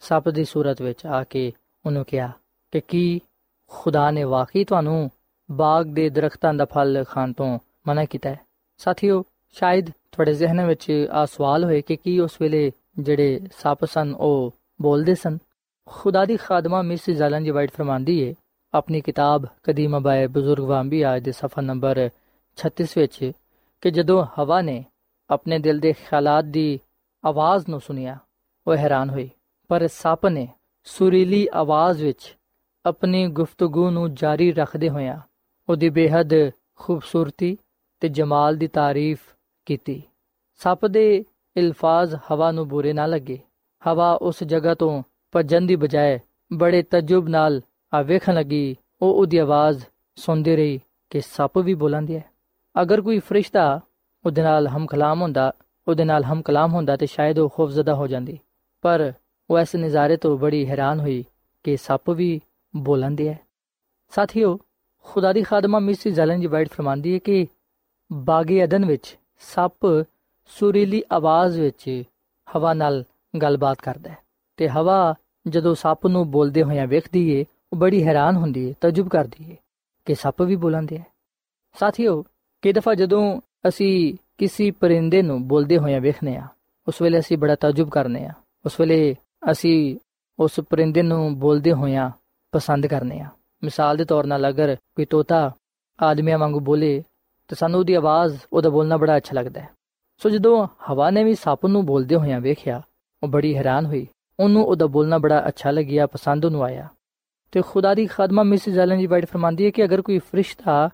ਸੱਪ 0.01 0.29
ਦੀ 0.29 0.45
ਸੂਰਤ 0.45 0.83
ਵਿੱਚ 0.83 1.07
ਆ 1.07 1.25
ਕੇ 1.25 1.53
ਉਹਨੂੰ 1.87 2.05
ਕਿਹਾ 2.05 2.31
ਕਿ 2.73 2.81
ਕੀ 2.81 3.21
ਖੁਦਾ 3.69 4.11
ਨੇ 4.11 4.25
ਵਾਕਈ 4.25 4.65
ਤੁਹਾਨੂੰ 4.65 5.11
ਬਾਗ 5.51 5.87
ਦੇ 5.87 6.11
ਦਰਖਤਾਂ 6.11 6.55
ਦਾ 6.55 6.65
ਫਲ 6.65 7.05
ਖਾਣ 7.09 7.33
ਤੋਂ 7.33 7.59
ਮਨਾ 7.89 8.05
ਕੀਤਾ 8.05 8.31
ਹੈ? 8.31 8.41
ਸਾਥੀਓ, 8.79 9.25
ਸ਼ਾਇਦ 9.51 9.91
ਤੁਹਾਡੇ 9.91 10.33
ਜ਼ਿਹਨ 10.33 10.67
ਵਿੱਚ 10.67 11.09
ਆ 11.11 11.25
ਸਵਾਲ 11.27 11.65
ਹੋਏ 11.65 11.83
ਕਿ 11.83 11.97
ਕੀ 11.97 12.21
ਉਸ 12.21 12.31
ਵੇਲੇ 12.41 12.73
ਜਿਹੜੇ 12.99 13.41
ਸੱਪ 13.59 13.85
ਸਨ, 13.85 14.15
ਉਹ 14.19 14.55
ਬੋਲਦੇ 14.83 15.15
ਸਨ? 15.15 15.39
ਖੁਦਾ 15.87 16.25
ਦੀ 16.25 16.37
ਖਾਦਮਾ 16.37 16.83
ਮਿਸ 16.83 17.11
ਜ਼ਾਲਨ 17.11 17.45
ਜੀ 17.45 17.51
ਵਾਈਟ 17.51 17.71
ਫਰਮਾਂਦੀ 17.73 18.29
ਹੈ 18.29 18.35
ਆਪਣੀ 18.75 19.01
ਕਿਤਾਬ 19.01 19.45
ਕਦੀਮ 19.63 20.01
ਬਾਏ 20.01 20.27
ਬਜ਼ੁਰਗ 20.27 20.65
ਵਾਂਬੀਆ 20.65 21.19
ਦੇ 21.19 21.33
ਸਫਾ 21.33 21.63
ਨੰਬਰ 21.63 22.11
36 22.57 22.87
ਵਿੱਚ 22.97 23.33
ਕਿ 23.81 23.91
ਜਦੋਂ 23.91 24.27
ਹਵਾ 24.39 24.61
ਨੇ 24.61 24.85
ਆਪਣੇ 25.31 25.59
ਦਿਲ 25.59 25.79
ਦੇ 25.79 25.93
ਖਿਆਲਾਤ 25.93 26.45
ਦੀ 26.45 26.81
ਆਵਾਜ਼ 27.25 27.69
ਨੂੰ 27.69 27.81
ਸੁਨਿਆ 27.81 28.19
ਉਹ 28.67 28.77
ਹੈਰਾਨ 28.77 29.11
ਹੋਈ। 29.11 29.31
ਪਰ 29.69 29.87
ਸੱਪ 29.87 30.27
ਨੇ 30.27 30.49
ਸੁਰੀਲੀ 30.85 31.49
ਆਵਾਜ਼ 31.55 32.05
ਵਿੱਚ 32.05 32.37
ਆਪਣੀ 32.87 33.29
ਗੁਫ਼ਤਗੂ 33.29 33.91
ਨੂੰ 33.91 34.15
ਜਾਰੀ 34.15 34.53
ਰੱਖਦੇ 34.53 34.89
ਹੋਇਆ 34.89 35.21
ਉਹਦੀ 35.69 35.89
ਬੇਹੱਦ 35.89 36.51
ਖੂਬਸੂਰਤੀ 36.77 37.57
ਤੇ 38.01 38.09
ਜਮਾਲ 38.09 38.57
ਦੀ 38.57 38.69
ਤਾਰੀਫ 38.69 39.21
ਕੀਤੀ। 39.65 40.03
ਸੱਪ 40.55 40.87
ਦੇ 40.87 41.25
ਇਲਫਾਜ਼ 41.57 42.15
ਹਵਾ 42.15 42.51
ਨੂੰ 42.51 42.69
ਬੁਰੇ 42.69 42.93
ਨਾ 42.93 43.07
ਲੱਗੇ। 43.07 43.39
ਹਵਾ 43.87 44.13
ਉਸ 44.13 44.45
ਜਗ੍ਹਾ 44.45 44.75
ਤੋਂ 44.75 45.03
ਭੱਜਣ 45.33 45.63
ਦੀ 45.63 45.77
ਬਜਾਏ 45.77 46.21
ਬੜੇ 46.53 46.83
ਤਜੁਬ 46.83 47.29
ਨਾਲ 47.29 47.61
ਆ 47.93 48.03
ਵੇਖਣ 48.03 48.35
ਲੱਗੀ, 48.35 48.77
ਉਹ 49.03 49.15
ਉਹਦੀ 49.15 49.39
ਆਵਾਜ਼ 49.39 49.85
ਸੁਣਦੀ 50.17 50.57
ਰਹੀ 50.57 50.81
ਕਿ 51.11 51.21
ਸੱਪ 51.21 51.59
ਵੀ 51.59 51.75
ਬੋਲੰਦੀ 51.75 52.17
ਹੈ। 52.17 52.25
ਅਗਰ 52.83 53.01
ਕੋਈ 53.01 53.19
ਫਰਿਸ਼ਤਾ 53.19 53.81
ਉਹਦੇ 54.27 54.43
ਨਾਲ 54.43 54.69
ਹਮ 54.69 54.87
ਕਲਾਮ 54.87 55.23
ਹੁੰਦਾ, 55.23 55.53
ਉਹਦੇ 55.89 56.05
ਨਾਲ 56.05 56.25
ਹਮ 56.25 56.43
ਕਲਾਮ 56.43 56.73
ਹੁੰਦਾ 56.73 56.97
ਤੇ 56.97 57.07
ਸ਼ਾਇਦ 57.07 57.39
ਉਹ 57.39 57.49
ਖੌਫਜ਼ਦਾ 57.49 57.95
ਹੋ 57.95 58.07
ਜਾਂਦੀ। 58.07 58.39
ਪਰ 58.83 59.13
ਉਹ 59.51 59.59
ਇਸ 59.59 59.77
ਨਜ਼ਾਰੇ 59.77 60.17
ਤੋਂ 60.17 60.39
ਬੜੀ 60.39 60.67
ਹੈਰਾਨ 60.67 61.01
ਹੋਈ 61.01 61.25
ਕਿ 61.65 61.77
ਸੱਪ 61.77 62.11
ਵੀ 62.11 62.41
ਬੋਲੰਦੇ 62.77 63.29
ਹੈ। 63.29 63.39
ਸਾਥੀਓ, 64.09 64.59
ਖੁਦਾ 65.03 65.33
ਦੀ 65.33 65.43
ਖਾਦਮਾ 65.43 65.79
ਮਿਸ 65.79 66.09
ਜ਼ਲਨ 66.09 66.41
ਜੀ 66.41 66.47
ਵਾਈਟ 66.47 66.69
ਫਰਮਾਂਦੀ 66.69 67.15
ਹੈ 67.15 67.19
ਕਿ 67.19 67.47
ਬਾਗੇ 68.13 68.65
ਅਦਨ 68.65 68.85
ਵਿੱਚ 68.85 69.19
ਸੱਪ 69.39 70.05
ਸੁਰੀਲੀ 70.47 71.03
ਆਵਾਜ਼ 71.13 71.61
ਵਿੱਚ 71.61 72.03
ਹਵਾ 72.57 72.75
ਨਾਲ 72.75 73.05
ਗੱਲਬਾਤ 73.43 73.81
ਕਰਦਾ 73.81 74.11
ਹੈ 74.11 74.19
ਤੇ 74.57 74.69
ਹਵਾ 74.69 75.15
ਜਦੋਂ 75.49 75.75
ਸੱਪ 75.75 76.07
ਨੂੰ 76.07 76.31
ਬੋਲਦੇ 76.31 76.63
ਹੋਇਆਂ 76.63 76.87
ਵੇਖਦੀ 76.87 77.29
ਏ 77.31 77.45
ਉਹ 77.73 77.79
ਬੜੀ 77.79 78.03
ਹੈਰਾਨ 78.05 78.37
ਹੁੰਦੀ 78.37 78.69
ਏ, 78.69 78.75
ਤਜਬ 78.81 79.09
ਕਰਦੀ 79.09 79.51
ਏ, 79.51 79.57
ਕਿ 80.07 80.15
ਸੱਪ 80.15 80.43
ਵੀ 80.43 80.57
ਬੋਲਦੇ 80.57 80.99
ਹੈ 80.99 81.05
ਸਾਥੀਓ 81.77 82.25
ਕਿ 82.63 82.73
ਦਫਾ 82.73 82.95
ਜਦੋਂ 82.95 83.41
ਅਸੀਂ 83.69 84.15
ਕਿਸੇ 84.39 84.71
ਪਰਿੰਦੇ 84.71 85.23
ਨੂੰ 85.23 85.49
ਬੋਲਦੇ 85.49 85.79
ਹੋਇਆਂ 85.79 86.01
ਵੇਖਨੇ 86.01 86.37
ਆ, 86.37 86.47
ਉਸ 86.89 87.03
ਵੇਲੇ 87.03 87.19
ਅਸੀਂ 87.19 87.39
ਬੜਾ 87.39 87.55
ਤਜਬ 87.55 87.89
ਕਰਨੇ 87.89 88.25
ਆ, 88.27 88.33
ਉਸ 88.67 88.81
ਵੇਲੇ 88.81 89.17
ਅਸੀਂ 89.53 89.99
ਉਸ 90.39 90.61
ਪਰਿੰਦੇ 90.71 91.03
ਨੂੰ 91.03 91.39
ਬੋਲਦੇ 91.39 91.73
ਹੋਇਆਂ 91.73 92.11
ਪਸੰਦ 92.53 92.87
ਕਰਨੇ 92.87 93.21
ਆ। 93.21 93.29
ਮਿਸਾਲ 93.63 93.97
ਦੇ 93.97 94.05
ਤੌਰ 94.05 94.25
'ਤੇ 94.25 94.49
ਅਗਰ 94.49 94.77
ਕੋਈ 94.97 95.05
ਤੋਤਾ 95.05 95.51
ਆਦਮੀਆਂ 96.03 96.39
ਵਾਂਗੂ 96.39 96.61
ਬੋਲੇ, 96.61 97.03
ਤਾਂ 97.49 97.57
ਸਾਨੂੰ 97.57 97.81
ਉਹਦੀ 97.81 97.95
ਆਵਾਜ਼, 97.95 98.39
ਉਹਦਾ 98.53 98.71
ਬੋਲਣਾ 98.71 98.97
ਬੜਾ 98.97 99.17
ਅੱਛਾ 99.17 99.35
ਲੱਗਦਾ 99.35 99.61
ਹੈ। 99.61 99.69
ਸੋ 100.19 100.31
ਜਦੋਂ 100.31 100.67
ਹਵਾ 100.91 101.11
ਨੇ 101.11 101.25
ਵੀ 101.25 101.35
ਸੱਪ 101.35 101.67
ਨੂੰ 101.67 101.87
ਬੋਲਦੇ 101.87 102.17
ਹੋਇਆਂ 102.17 102.41
ਵੇਖਿਆ, 102.41 102.83
ਉਹ 103.23 103.29
ਬੜੀ 103.29 103.57
ਹੈਰਾਨ 103.57 103.87
ਹੋਈ, 103.87 104.07
ਉਹਨੂੰ 104.41 104.65
ਉਹਦਾ 104.65 104.87
ਬੋਲਣਾ 104.87 105.19
ਬੜਾ 105.19 105.49
ਅੱਛਾ 105.49 105.71
ਲੱਗਿਆ, 105.71 106.07
ਪਸੰਦ 106.07 106.45
ਉਹਨੂੰ 106.45 106.63
ਆਇਆ। 106.63 106.89
ਤੇ 107.54 107.62
ਖੁਦਾ 107.62 107.94
ਦੀ 107.94 108.06
ਖਾਦਮਾ 108.06 108.44
ਮਿਸ 108.44 108.70
ਜ਼ਾਲਨ 108.70 109.00
ਜੀ 109.00 109.06
ਵਾਈਟ 109.08 109.26
ਫਰਮਾਂਦੀ 109.26 109.66
ਹੈ 109.66 109.70
ਕਿ 109.70 109.84
ਅਗਰ 109.86 110.02
ਕੋਈ 110.02 110.18
ਫਰਿਸ਼ਤਾ 110.20 110.90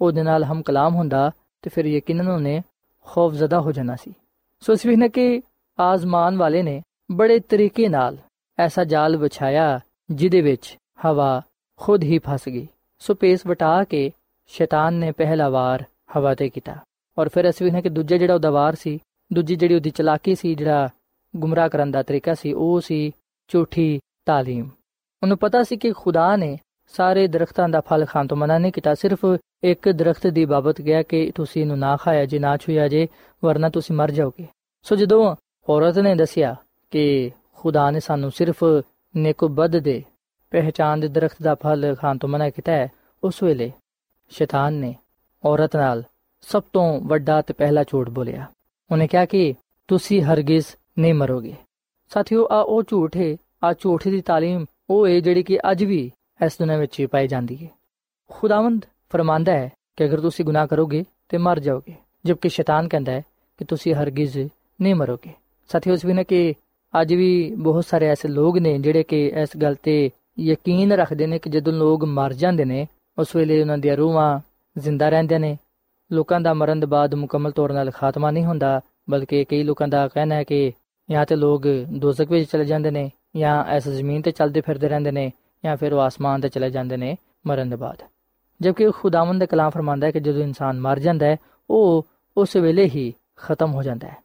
ਉਹਦੇ 0.00 0.22
ਨਾਲ 0.22 0.44
ਹਮ 0.44 0.62
ਕਲਾਮ 0.62 0.94
ਹੁੰਦਾ 0.94 1.30
ਤੇ 1.64 1.70
ਫਿਰ 1.70 1.86
ਯਕੀਨਨ 1.86 2.28
ਉਹਨੇ 2.28 2.60
ਖੌਫ 3.06 3.32
ਜ਼ਦਾ 3.32 3.60
ਹੋ 3.60 3.72
ਜਾਣਾ 3.72 3.96
ਸੀ 3.96 4.14
ਸੋ 4.62 4.72
ਇਸ 4.72 4.86
ਵਿਖਨੇ 4.86 5.08
ਕਿ 5.08 5.42
ਆਜ਼ਮਾਨ 5.78 6.36
ਵਾਲੇ 6.36 6.62
ਨੇ 6.62 6.80
ਬੜੇ 7.12 7.38
ਤਰੀਕੇ 7.38 7.88
ਨਾਲ 7.88 8.16
ਐਸਾ 8.58 8.84
ਜਾਲ 8.84 9.16
ਵਿਛਾਇਆ 9.16 9.80
ਜਿਹਦੇ 10.10 10.40
ਵਿੱਚ 10.40 10.76
ਹਵਾ 11.04 11.42
ਖੁਦ 11.80 12.02
ਹੀ 12.02 12.18
ਫਸ 12.18 12.48
ਗਈ 12.48 12.66
ਸੋ 13.02 13.14
ਪੇਸ 13.14 13.46
ਵਟਾ 13.46 13.82
ਕੇ 13.84 14.10
ਸ਼ੈਤਾਨ 14.50 14.94
ਨੇ 14.94 15.12
ਪਹਿਲਾ 15.12 15.48
ਵਾਰ 15.48 15.84
ਹਵਾ 16.16 16.34
ਤੇ 16.34 16.48
ਕੀਤਾ 16.48 16.76
ਔਰ 17.16 17.28
ਫਿਰ 17.28 17.48
ਅਸੀਂ 17.50 17.66
ਵੇਖਨੇ 17.66 17.82
ਕਿ 17.82 17.88
ਦੂਜਾ 17.88 18.16
ਜਿਹੜਾ 18.16 18.34
ਉਹਦਾ 18.34 18.50
ਵਾਰ 18.50 18.74
ਸੀ 18.74 18.98
ਦੂਜੀ 19.32 19.56
ਜਿਹੜੀ 19.56 19.74
ਉਹਦੀ 19.74 19.90
ਚਲਾਕੀ 19.90 20.34
ਸੀ 20.34 20.54
ਜਿਹੜਾ 20.54 20.88
ਗੁੰਮਰਾਹ 21.34 21.68
ਕਰਨ 21.68 21.90
ਦਾ 21.90 22.02
ਤਰੀਕਾ 22.02 22.34
ਸੀ 22.34 22.52
ਉਹ 22.52 22.80
ਸੀ 22.80 23.12
ਝੂਠੀ 23.50 23.98
تعلیم 24.30 24.66
ਉਹਨੂੰ 25.22 25.38
ਪਤਾ 25.38 25.62
ਸੀ 25.62 25.76
ਕਿ 25.76 25.92
ਖੁਦਾ 25.92 26.34
ਨੇ 26.36 26.56
ਸਾਰੇ 26.94 27.26
ਦਰਖਤਾਂ 27.26 27.68
ਦਾ 27.68 27.80
ਫਲ 27.80 28.04
ਖਾਣ 28.04 28.26
ਤੋਂ 28.26 28.36
ਮਨਾ 28.36 28.58
ਨਹੀਂ 28.58 28.72
ਕੀਤਾ 28.72 28.94
ਸਿਰਫ 28.94 29.24
ਇੱਕ 29.64 29.88
ਦਰਖਤ 29.88 30.26
ਦੀ 30.26 30.44
ਬਾਬਤ 30.44 30.80
ਗਿਆ 30.80 31.02
ਕਿ 31.02 31.30
ਤੁਸੀਂ 31.34 31.62
ਇਹਨੂੰ 31.62 31.78
ਨਾ 31.78 31.96
ਖਾਇਆ 31.96 32.24
ਜੇ 32.24 32.38
ਨਾ 32.38 32.56
ਛੂਇਆ 32.56 32.88
ਜੇ 32.88 33.06
ਵਰਨਾ 33.42 33.68
ਤੁਸੀਂ 33.68 33.96
ਮਰ 33.96 34.10
ਜਾਓਗੇ 34.10 34.46
ਸੋ 34.86 34.96
ਜਦੋਂ 34.96 35.34
ਔਰਤ 35.68 35.98
ਨੇ 35.98 36.14
ਦੱਸਿਆ 36.14 36.54
ਕਿ 36.92 37.30
ਖੁਦਾ 37.56 37.90
ਨੇ 37.90 38.00
ਸਾਨੂੰ 38.00 38.30
ਸਿਰਫ 38.30 38.64
ਨੇਕੋਬਦ 39.14 39.76
ਦੇ 39.78 40.02
ਪਹਿਚਾਨ 40.52 41.00
ਦੇ 41.00 41.08
ਦਰਖਤ 41.08 41.42
ਦਾ 41.42 41.54
ਫਲ 41.54 41.94
ਖਾਣ 41.94 42.18
ਤੋਂ 42.18 42.28
ਮਨਾ 42.28 42.48
ਕੀਤਾ 42.50 42.72
ਹੈ 42.72 42.88
ਉਸ 43.22 43.42
ਵੇਲੇ 43.42 43.70
ਸ਼ੈਤਾਨ 44.30 44.74
ਨੇ 44.74 44.94
ਔਰਤ 45.44 45.76
ਨਾਲ 45.76 46.02
ਸਭ 46.44 46.62
ਤੋਂ 46.72 47.00
ਵੱਡਾ 47.00 47.40
ਤੇ 47.42 47.54
ਪਹਿਲਾ 47.54 47.84
ਝੂਠ 47.84 48.08
ਬੋਲਿਆ 48.10 48.46
ਉਹਨੇ 48.90 49.06
ਕਿਹਾ 49.06 49.24
ਕਿ 49.24 49.54
ਤੁਸੀਂ 49.88 50.22
ਹਰਗਿਜ਼ 50.22 50.66
ਨਹੀਂ 50.98 51.14
ਮਰੋਗੇ 51.14 51.54
ਸਾਥੀਓ 52.10 52.46
ਆ 52.50 52.60
ਉਹ 52.60 52.82
ਝੂਠ 52.82 53.16
ਹੈ 53.16 53.34
ਆ 53.64 53.72
ਝੂਠ 53.72 54.08
ਦੀ 54.08 54.22
تعلیم 54.30 54.64
ਉਹ 54.91 55.07
ਹੈ 55.07 55.19
ਜਿਹੜੀ 55.19 55.43
ਕਿ 55.43 55.59
ਅੱਜ 55.71 55.83
ਵੀ 55.83 55.99
ਇਸ 56.45 56.57
ਦੁਨੀਆਂ 56.59 56.77
ਵਿੱਚ 56.77 57.05
ਪਾਈ 57.11 57.27
ਜਾਂਦੀ 57.27 57.55
ਹੈ। 57.55 57.67
ਖੁਦਾਵੰਦ 58.29 58.85
ਫਰਮਾਂਦਾ 59.09 59.51
ਹੈ 59.51 59.71
ਕਿ 59.97 60.05
ਅਗਰ 60.05 60.19
ਤੁਸੀਂ 60.19 60.45
ਗੁਨਾਹ 60.45 60.67
ਕਰੋਗੇ 60.67 61.03
ਤੇ 61.29 61.37
ਮਰ 61.37 61.59
ਜਾਓਗੇ, 61.59 61.93
ਜਦਕਿ 62.25 62.49
ਸ਼ੈਤਾਨ 62.49 62.87
ਕਹਿੰਦਾ 62.87 63.11
ਹੈ 63.11 63.21
ਕਿ 63.59 63.65
ਤੁਸੀਂ 63.65 63.93
ਹਰਗਿਜ਼ 63.93 64.37
ਨਹੀਂ 64.81 64.95
ਮਰੋਗੇ। 64.95 65.31
ਸਾਥੀਓ, 65.69 65.93
ਇਸ 65.93 66.05
ਵੀ 66.05 66.13
ਨੇ 66.13 66.23
ਕਿ 66.23 66.53
ਅੱਜ 66.93 67.13
ਵੀ 67.13 67.55
ਬਹੁਤ 67.55 67.85
ਸਾਰੇ 67.85 68.07
ਐਸੇ 68.07 68.27
ਲੋਕ 68.27 68.57
ਨੇ 68.57 68.77
ਜਿਹੜੇ 68.79 69.03
ਕਿ 69.03 69.27
ਇਸ 69.41 69.57
ਗੱਲ 69.61 69.75
ਤੇ 69.83 70.09
ਯਕੀਨ 70.39 70.91
ਰੱਖਦੇ 70.91 71.27
ਨੇ 71.27 71.39
ਕਿ 71.39 71.49
ਜਦੋਂ 71.49 71.73
ਲੋਕ 71.73 72.03
ਮਰ 72.05 72.33
ਜਾਂਦੇ 72.33 72.65
ਨੇ, 72.65 72.87
ਉਸ 73.19 73.35
ਵੇਲੇ 73.35 73.61
ਉਹਨਾਂ 73.61 73.77
ਦੀਆਂ 73.77 73.97
ਰੂਹਾਂ 73.97 74.39
ਜ਼ਿੰਦਾ 74.77 75.09
ਰਹਿੰਦੀਆਂ 75.09 75.39
ਨੇ। 75.39 75.57
ਲੋਕਾਂ 76.11 76.41
ਦਾ 76.41 76.53
ਮਰਨ 76.53 76.79
ਦੇ 76.79 76.85
ਬਾਅਦ 76.85 77.15
ਮੁਕੰਮਲ 77.15 77.51
ਤੌਰ 77.51 77.71
'ਤੇ 77.71 77.91
ਖਾਤਮਾ 77.91 78.31
ਨਹੀਂ 78.31 78.45
ਹੁੰਦਾ, 78.45 78.81
ਬਲਕਿ 79.09 79.43
ਕਈ 79.45 79.63
ਲੋਕਾਂ 79.63 79.87
ਦਾ 79.87 80.07
ਕਹਿਣਾ 80.07 80.35
ਹੈ 80.35 80.43
ਕਿ 80.43 80.71
ਜਾਂ 81.09 81.25
ਤੇ 81.25 81.35
ਲੋਕ 81.35 81.67
ਦੋਜ਼ਖ 81.91 82.31
ਵਿੱਚ 82.31 82.51
ਚਲੇ 82.51 82.65
ਜਾਂਦੇ 82.65 82.91
ਨੇ। 82.91 83.11
ਜਾਂ 83.35 83.65
ਇਸ 83.75 83.87
ਜ਼ਮੀਨ 83.87 84.21
ਤੇ 84.21 84.31
ਚੱਲਦੇ 84.31 84.61
ਫਿਰਦੇ 84.61 84.89
ਰਹਿੰਦੇ 84.89 85.11
ਨੇ 85.11 85.31
ਜਾਂ 85.65 85.77
ਫਿਰ 85.77 85.93
ਉਹ 85.93 85.99
ਆਸਮਾਨ 85.99 86.41
ਤੇ 86.41 86.49
ਚਲੇ 86.49 86.69
ਜਾਂਦੇ 86.69 86.97
ਨੇ 86.97 87.17
ਮਰਨ 87.47 87.69
ਦੇ 87.69 87.75
ਬਾਅਦ। 87.75 88.03
ਜਦਕਿ 88.61 88.91
ਖੁਦਾਵੰਦ 88.91 89.39
ਦਾ 89.39 89.45
ਕਲਾਮ 89.45 89.69
ਫਰਮਾਂਦਾ 89.69 90.07
ਹੈ 90.07 90.11
ਕਿ 90.11 90.19
ਜਦੋਂ 90.19 90.41
ਇਨਸਾਨ 90.41 90.79
ਮਰ 90.79 90.99
ਜਾਂਦਾ 90.99 91.25
ਹੈ, 91.25 91.37
ਉਹ 91.69 92.07
ਉਸ 92.37 92.55
ਵੇਲੇ 92.55 92.85
ਹੀ 92.85 93.13
ਖਤਮ 93.35 93.73
ਹੋ 93.73 93.83
ਜਾਂਦਾ 93.83 94.07
ਹੈ। 94.07 94.17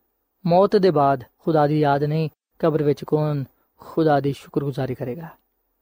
ਮੌਤ 0.47 0.77
ਦੇ 0.77 0.91
ਬਾਅਦ 0.91 1.25
ਖੁਦਾ 1.39 1.67
ਦੀ 1.67 1.81
ਯਾਦ 1.81 2.05
ਨਹੀਂ, 2.05 2.29
ਕਬਰ 2.59 2.83
ਵਿੱਚ 2.83 3.05
ਕੌਣ 3.05 3.45
ਖੁਦਾ 3.81 4.21
ਦੀ 4.21 4.33
ਸ਼ੁਕਰਗੁਜ਼ਾਰੀ 4.33 4.95
ਕਰੇਗਾ? 4.95 5.29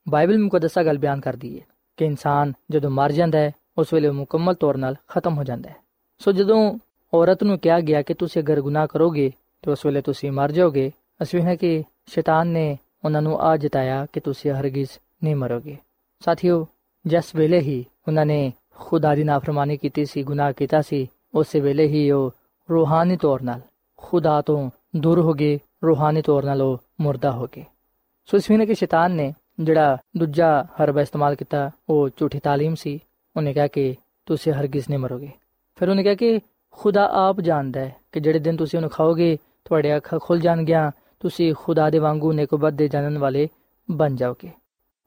ਬਾਈਬਲ 0.08 0.38
ਮੁਕੱਦਸਾ 0.38 0.82
ਗੱਲ 0.82 0.98
ਬਿਆਨ 0.98 1.20
ਕਰਦੀ 1.20 1.60
ਹੈ 1.60 1.64
ਕਿ 1.96 2.04
ਇਨਸਾਨ 2.04 2.52
ਜਦੋਂ 2.70 2.90
ਮਰ 2.90 3.12
ਜਾਂਦਾ 3.12 3.38
ਹੈ, 3.38 3.52
ਉਸ 3.78 3.92
ਵੇਲੇ 3.92 4.10
ਮੁਕੰਮਲ 4.10 4.54
ਤੌਰ 4.54 4.74
'ਤੇ 4.74 4.94
ਖਤਮ 5.08 5.38
ਹੋ 5.38 5.44
ਜਾਂਦਾ 5.44 5.70
ਹੈ। 5.70 5.76
ਸੋ 6.18 6.32
ਜਦੋਂ 6.32 6.78
ਔਰਤ 7.14 7.44
ਨੂੰ 7.44 7.58
ਕਿਹਾ 7.58 7.80
ਗਿਆ 7.80 8.02
ਕਿ 8.02 8.14
ਤੁਸੀਂ 8.14 8.42
ਅਗਰ 8.42 8.60
ਗੁਨਾਹ 8.60 8.86
ਕਰੋਗੇ, 8.86 9.32
ਤੇ 9.62 9.70
ਉਸ 9.70 9.86
ਵੇਲੇ 9.86 10.00
ਤੁਸੀਂ 10.00 10.32
ਮਰ 10.32 10.52
ਜਾਓਗੇ, 10.52 10.92
ਅਸੀਂ 11.22 11.42
ਹੈ 11.42 11.56
ਕਿ 11.56 11.84
ਸ਼ੈਤਾਨ 12.06 12.46
ਨੇ 12.46 12.78
ਉਹਨਾਂ 13.05 13.21
ਨੂੰ 13.21 13.39
ਆ 13.41 13.57
ਜਤਾਇਆ 13.57 14.05
ਕਿ 14.13 14.19
ਤੁਸੀਂ 14.19 14.51
ਹਰਗਿਜ਼ 14.51 14.89
ਨਹੀਂ 15.23 15.35
ਮਰੋਗੇ 15.35 15.77
ਸਾਥੀਓ 16.21 16.65
ਜਿਸ 17.05 17.35
ਵੇਲੇ 17.35 17.59
ਹੀ 17.59 17.85
ਉਹਨਾਂ 18.07 18.25
ਨੇ 18.25 18.51
ਖੁਦਾ 18.75 19.15
ਦੀ 19.15 19.23
ਨਾਫਰਮਾਨੀ 19.23 19.77
ਕੀਤੀ 19.77 20.05
ਸੀ 20.05 20.23
ਗੁਨਾਹ 20.23 20.51
ਕੀਤਾ 20.53 20.81
ਸੀ 20.81 21.07
ਉਸੇ 21.33 21.59
ਵੇਲੇ 21.59 21.87
ਹੀ 21.87 22.11
ਉਹ 22.11 22.31
ਰੂਹਾਨੀ 22.69 23.17
ਤੌਰ 23.17 23.39
'ਤੇ 23.39 23.61
ਖੁਦਾ 23.97 24.41
ਤੋਂ 24.41 24.69
ਦੂਰ 24.95 25.19
ਹੋ 25.19 25.33
ਗਏ 25.33 25.59
ਰੂਹਾਨੀ 25.83 26.21
ਤੌਰ 26.21 26.43
'ਤੇ 26.43 26.61
ਉਹ 26.61 26.77
ਮਰਦਾ 27.01 27.31
ਹੋ 27.31 27.47
ਗਏ 27.55 27.65
ਸੋ 28.25 28.37
ਇਸ 28.37 28.51
ਵੇਲੇ 28.51 28.65
ਕਿ 28.65 28.73
ਸ਼ੈਤਾਨ 28.73 29.11
ਨੇ 29.11 29.33
ਜਿਹੜਾ 29.59 29.97
ਦੂਜਾ 30.17 30.67
ਹਰਬਾ 30.81 31.01
ਇਸਤੇਮਾਲ 31.01 31.35
ਕੀਤਾ 31.35 31.71
ਉਹ 31.89 32.09
ਝੂਠੀ 32.17 32.39
تعلیم 32.39 32.75
ਸੀ 32.75 32.99
ਉਹਨੇ 33.37 33.53
ਕਿਹਾ 33.53 33.67
ਕਿ 33.67 33.95
ਤੁਸੀਂ 34.25 34.53
ਹਰਗਿਜ਼ 34.53 34.85
ਨਹੀਂ 34.89 34.99
ਮਰੋਗੇ 34.99 35.31
ਫਿਰ 35.75 35.89
ਉਹਨੇ 35.89 36.03
ਕਿਹਾ 36.03 36.15
ਕਿ 36.15 36.39
ਖੁਦਾ 36.71 37.09
ਆਪ 37.13 37.41
ਜਾਣਦਾ 37.41 37.79
ਹੈ 37.79 37.95
ਕਿ 38.11 38.19
ਜਿਹੜੇ 38.19 38.39
ਦਿਨ 38.39 38.55
ਤੁਸੀਂ 38.55 38.77
ਉਹਨੂੰ 38.79 38.89
ਖਾਓਗੇ 38.89 39.37
ਤੁਹਾਡੇ 39.65 39.97
ਅੱਖਾਂ 39.97 40.19
ਖੁੱਲ 40.19 40.39
ਜਾਣਗੀਆਂ 40.39 40.91
ਤੁਸੀਂ 41.24 41.54
ਖੁਦਾ 41.54 41.90
ਦੇ 41.90 41.98
ਵਾਂਗੂ 41.98 42.32
ਨੇਕਬਤ 42.32 42.72
ਦੇ 42.72 42.88
ਜਾਣਨ 42.88 43.18
ਵਾਲੇ 43.18 43.48
ਬਣ 43.90 44.14
ਜਾਓਗੇ। 44.14 44.50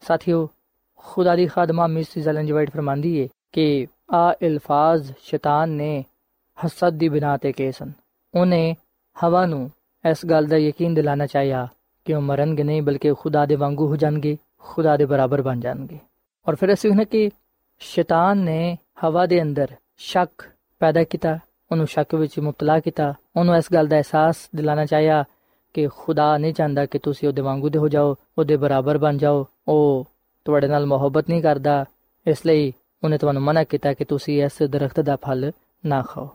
ਸਾਥੀਓ, 0.07 0.49
ਖੁਦਾ 0.95 1.35
ਦੀ 1.35 1.47
ਖਾਦਮਾ 1.47 1.87
ਮਿਸ 1.87 2.07
ਜ਼ਲਨ 2.17 2.45
ਜਵਾਈਟ 2.45 2.71
ਫਰਮਾਂਦੀ 2.71 3.23
ਹੈ 3.23 3.27
ਕਿ 3.51 3.87
ਆ 4.11 4.33
ਅਲਫਾਜ਼ 4.33 5.11
ਸ਼ੈਤਾਨ 5.23 5.69
ਨੇ 5.69 6.05
ਹਸਦ 6.65 6.89
ਦੀ 6.89 7.09
ਬਿਨਾ 7.09 7.37
ਤੇ 7.37 7.51
ਕਹੇ 7.51 7.71
ਸਨ। 7.71 7.91
ਉਹਨੇ 8.35 8.75
ਹਵਾ 9.23 9.45
ਨੂੰ 9.45 9.71
ਇਸ 10.09 10.25
ਗੱਲ 10.25 10.45
ਦਾ 10.45 10.57
ਯਕੀਨ 10.57 10.93
ਦਿਲਾਣਾ 10.93 11.25
ਚਾਹਿਆ 11.25 11.67
ਕਿ 12.05 12.13
ਉਹ 12.13 12.21
ਮਰਨਗੇ 12.21 12.63
ਨਹੀਂ, 12.63 12.81
ਬਲਕਿ 12.81 13.13
ਖੁਦਾ 13.13 13.45
ਦੇ 13.45 13.55
ਵਾਂਗੂ 13.55 13.87
ਹੋ 13.87 13.95
ਜਾਣਗੇ, 13.95 14.37
ਖੁਦਾ 14.59 14.97
ਦੇ 14.97 15.05
ਬਰਾਬਰ 15.05 15.41
ਬਣ 15.41 15.59
ਜਾਣਗੇ। 15.59 15.99
ਔਰ 16.47 16.55
ਫਿਰ 16.55 16.73
ਅਸੀਂ 16.73 16.89
ਉਹਨਾਂ 16.89 17.05
ਕਿ 17.05 17.29
ਸ਼ੈਤਾਨ 17.79 18.37
ਨੇ 18.37 18.77
ਹਵਾ 19.03 19.25
ਦੇ 19.25 19.41
ਅੰਦਰ 19.41 19.67
ਸ਼ੱਕ 19.97 20.49
ਪੈਦਾ 20.79 21.03
ਕੀਤਾ, 21.03 21.39
ਉਹਨੂੰ 21.71 21.87
ਸ਼ੱਕ 21.87 22.15
ਵਿੱਚ 22.15 22.39
ਮੁਬਤਲਾ 22.39 22.79
ਕੀਤਾ, 22.79 23.13
ਉਹਨੂੰ 23.35 23.57
ਇਸ 23.57 23.73
ਗੱਲ 23.73 23.87
ਦਾ 23.87 23.95
ਅਹਿਸਾਸ 23.95 24.35
ਦਿਲਾਣਾ 24.55 24.85
ਚਾਹਿਆ 24.85 25.23
ਕਿ 25.73 25.87
ਖੁਦਾ 25.87 26.37
ਨਹੀਂ 26.37 26.53
ਚਾਹੁੰਦਾ 26.53 26.85
ਕਿ 26.85 26.99
ਤੁਸੀਂ 26.99 27.27
ਉਹਦੇ 27.27 27.41
ਵਾਂਗੂ 27.41 27.69
ਦੇ 27.69 27.79
ਹੋ 27.79 27.87
ਜਾਓ, 27.87 28.15
ਉਹਦੇ 28.37 28.57
ਬਰਾਬਰ 28.57 28.97
ਬਣ 28.97 29.17
ਜਾਓ। 29.17 29.45
ਉਹ 29.67 30.07
ਤੁਹਾਡੇ 30.45 30.67
ਨਾਲ 30.67 30.85
ਮੁਹੱਬਤ 30.85 31.29
ਨਹੀਂ 31.29 31.41
ਕਰਦਾ। 31.41 31.85
ਇਸ 32.27 32.45
ਲਈ 32.45 32.73
ਉਹਨੇ 33.03 33.17
ਤੁਹਾਨੂੰ 33.17 33.41
ਮਨਾ 33.41 33.63
ਕੀਤਾ 33.63 33.93
ਕਿ 33.93 34.05
ਤੁਸੀਂ 34.05 34.43
ਇਸ 34.43 34.63
ਦਰਖਤ 34.63 34.99
ਦਾ 34.99 35.15
ਫਲ 35.15 35.51
ਨਾ 35.85 36.01
ਖਾਓ। 36.01 36.29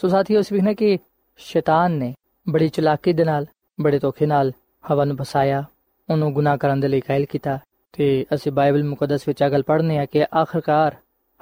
ਸੋ 0.00 0.08
ਸਾਥੀਓ 0.08 0.40
ਇਸ 0.40 0.52
ਵੀ 0.52 0.74
ਕਿ 0.74 0.98
ਸ਼ੈਤਾਨ 1.36 1.92
ਨੇ 1.92 2.14
ਬੜੀ 2.48 2.68
ਚਲਾਕੀ 2.68 3.12
ਦੇ 3.12 3.24
ਨਾਲ, 3.24 3.46
ਬੜੇ 3.80 3.98
ਧੋਖੇ 3.98 4.26
ਨਾਲ 4.26 4.52
ਹਵਾ 4.90 5.04
ਨੂੰ 5.04 5.16
ਫਸਾਇਆ। 5.16 5.64
ਉਹਨੂੰ 6.10 6.32
ਗੁਨਾਹ 6.32 6.56
ਕਰਨ 6.56 6.80
ਦੇ 6.80 6.88
ਲਈ 6.88 7.00
ਕਾਇਲ 7.00 7.24
ਕੀਤਾ। 7.24 7.58
ਤੇ 7.92 8.26
ਅਸੀਂ 8.34 8.52
ਬਾਈਬਲ 8.52 8.84
ਮੁਕੱਦਸ 8.84 9.28
ਵਿੱਚ 9.28 9.42
ਆ 9.42 9.48
ਗੱਲ 9.48 9.62
ਪੜ੍ਹਨੇ 9.62 9.98
ਆ 9.98 10.04
ਕਿ 10.04 10.26
ਆਖਰਕਾਰ 10.34 10.96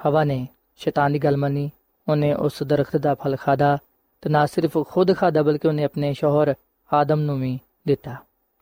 ਹਵਾ 0.05 0.23
ਨੇ 0.23 0.47
ਸ਼ੈਤਾਨ 0.75 1.13
ਦੀ 1.13 1.19
ਗੱਲ 1.19 1.37
ਮੰਨੀ। 1.37 1.71
ਉਹਨੇ 2.07 2.33
ਉਸ 2.33 2.63
ਦਰਖਤ 2.63 2.97
ਦਾ 2.97 3.15
ਫਲ 3.15 3.35
ਖਾਦਾ 3.35 3.77
ਤੇ 4.21 4.29
ਨਾ 4.29 4.45
ਸਿਰਫ 4.45 4.77
ਖੁਦ 4.87 5.15
ਖਾਦਾ 5.15 5.43
ਬਲਕਿ 5.43 5.67
ਉਹਨੇ 5.67 5.83
ਆਪਣੇ 5.83 6.13
ਸ਼ੋਹਰ 6.13 6.55
ਆਦਮ 6.93 7.19
ਨੂੰ 7.19 7.39
ਵੀ 7.39 7.59
ਦਿੱਤਾ। 7.87 8.15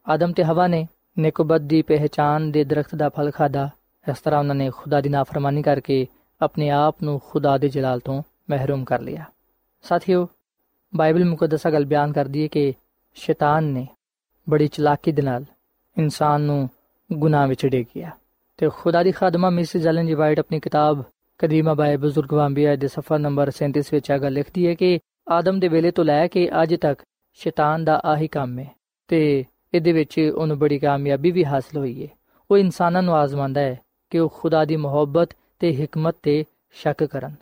ਆਦਮ 0.10 0.32
ਤੇ 0.32 0.44
ਹਵਾ 0.44 0.68
ਨੇ 0.68 0.88
ਨੇਕਬਤ 1.20 1.62
ਦੀ 1.62 1.82
ਪਹਿਚਾਨ 1.82 2.52
ਦੇ 2.52 2.64
ਦਰਖਤ 2.64 2.96
ਦਾ 2.96 3.10
ਫਲ 3.10 3.32
ਖਾਦਾ 3.32 3.70
ਇਸ 4.12 4.20
ਤਰ੍ਹਾਂ 4.20 4.40
ਉਹਨਾਂ 4.40 4.56
ਨੇ 4.56 4.70
ਖੁਦਾ 4.70 5.02
ਦੀ 5.02 5.10
ਨਾਫਰਮਾਨੀ 5.10 5.62
ਕਰਕੇ 5.62 6.08
ਆਪਣੇ 6.42 6.70
ਆਪ 6.70 6.96
ਨੂੰ 7.04 7.22
ਖੁਦਾ 7.30 7.58
ਦੇ 7.58 7.70
ਜਲਾਲ 7.70 8.00
ਤੋਂ 8.00 8.24
ਮਹਿਰੂਮ 8.50 8.86
ਕਰ 8.86 9.02
ਲਿਆ। 9.02 9.26
ਸਾਥੀਓ, 9.82 10.28
ਬਾਈਬਲ 10.96 11.26
ਮੁਕੱਦਸਾ 11.26 11.72
ਗੱਲ 11.72 11.86
ਬਿਆਨ 11.86 12.14
ਕਰਦੀ 12.14 12.42
ਹੈ 12.42 12.48
ਕਿ 12.48 12.74
ਸ਼ੈਤਾਨ 13.14 13.64
ਨੇ 13.64 13.88
ਬੜੀ 14.50 14.68
ਚਲਾਕੀ 14.68 15.12
ਦੇ 15.12 15.22
ਨਾਲ 15.22 15.46
ਇਨਸਾਨ 15.98 16.42
ਨੂੰ 16.42 16.70
ਗੁਨਾਹ 17.14 17.48
ਵਿੱਚ 17.48 17.66
ਡੇ 17.66 17.86
ਗਿਆ 17.96 18.12
ਤੇ 18.58 18.70
ਖੁਦਾ 18.70 19.04
ਦੀ 19.04 19.12
ਖਾਦਮਾ 19.12 19.50
ਮਿਸ 19.50 19.78
ਜਲਨ 19.78 20.08
ਜੀ 20.08 20.14
ਵਾਈਟ 20.14 20.40
ਆਪਣੀ 20.40 20.60
ਕਿਤਾਬ 20.60 21.04
ਕਦੀਮਾ 21.38 21.74
ਬਾਏ 21.74 21.98
ਬਜ਼ੁਰਗ 21.98 22.34
ਵਾਂਬੀਆ 22.34 22.76
ਦੇ 22.76 22.88
ਸਫਾ 22.88 23.18
ਨੰਬਰ 23.18 23.52
37 23.52 23.84
ਵਿੱਚ 23.92 24.12
ਆ 24.12 24.18
ਗੱਲ 24.18 24.34
ਲਿਖਦੀ 24.34 24.68
ਹੈ 24.68 24.74
ਕਿ 24.74 25.00
ਆਦਮ 25.30 25.60
ਦੇ 25.60 25.68
ਵੇਲੇ 25.68 25.92
ਤੋਂ 25.92 26.06
ਲੈ 26.06 26.28
ਕੇ 26.28 26.50
ਅੱਜ 26.64 26.76
ਤੱਕ 26.76 27.02
ਸ਼ੈਤਾਨ 27.34 27.84
ਦਾ 27.84 28.02
ਆਹੀ 28.06 28.28
ਕੰਮ 28.28 28.60
ਹੈ 28.60 28.72
ਤੇ 29.08 29.46
ਇਹਦੇ 29.74 29.92
ਵਿੱਚ 29.92 30.32
ਉਹਨੂੰ 30.36 30.60
ਬੜੀ 30.60 30.80
ਕਾਮਯਾਬੀ 30.80 31.32
ਵੀ 31.32 31.46
ਹਾਸਲ 31.46 31.78
ਹੋਈ 31.78 32.04
ਹੈ। 32.04 32.08
ਉਹ 32.52 32.58
ਇਨਸਾਨਾਂ 32.58 33.04
ਨੂੰ 33.04 33.16
ਆਜ਼ਮਾਉਂਦਾ 33.16 33.62
ਹੈ 33.62 33.80
ਕਿ 34.10 34.20
ਉਹ 34.20 34.30
ਖੁਦਾ 34.30 34.66
ਦੀ 34.66 34.76
ਮੁਹੱਬਤ 34.76 35.30
ਤੇ 35.60 35.86
ਹਕਮਤ 35.86 36.16
ਤੇ 36.24 36.44
ਸ਼ੱਕ 36.72 37.04
ਕਰਨ। 37.04 37.36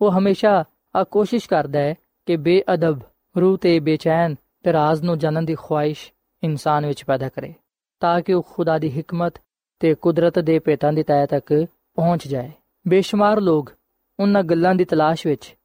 ਉਹ 0.00 0.12
ਹਮੇਸ਼ਾ 0.12 0.64
ਆ 0.96 1.04
ਕੋਸ਼ਿਸ਼ 1.04 1.48
ਕਰਦਾ 1.48 1.78
ਹੈ 1.78 1.94
ਕਿ 2.26 2.36
ਬੇਅਦਬ, 2.36 3.00
ਰੂਹ 3.40 3.58
ਤੇ 3.58 3.80
ਬੇਚੈਨ 3.80 4.34
ਤੇ 4.62 4.72
ਰਾਜ਼ 4.72 5.02
ਨੂੰ 5.02 5.18
ਜਾਣਨ 5.18 5.44
ਦੀ 5.44 5.54
ਖੁਆਇਸ਼ 5.54 6.12
ਇਨਸਾਨ 6.42 6.86
ਵਿੱਚ 6.86 7.04
ਪੈਦਾ 7.04 7.28
ਕਰੇ 7.28 7.54
ਤਾਂ 8.00 8.20
ਕਿ 8.20 8.32
ਉਹ 8.32 8.46
ਖੁਦਾ 8.52 8.78
ਦੀ 8.78 9.00
ਹਕਮਤ 9.00 9.34
ਤੇ 9.80 9.94
ਕੁਦਰਤ 9.94 10.38
ਦੇ 10.38 10.58
ਭੇਤਾਂ 10.58 10.92
ਦੀ 10.92 11.02
ਤਹਿ 11.02 11.26
ਤੱਕ 11.26 11.66
ਪਹੁੰਚ 11.94 12.28
ਜਾਏ। 12.28 12.50
ਬੇਸ਼ੁਮਾਰ 12.88 13.40
ਲੋਕ 13.40 13.72
ਉਹਨਾਂ 14.20 14.42
ਗੱਲਾਂ 14.42 14.74
ਦੀ 14.74 14.84
ਤਲਾਸ਼ 14.84 15.26
ਵਿੱਚ 15.26 15.56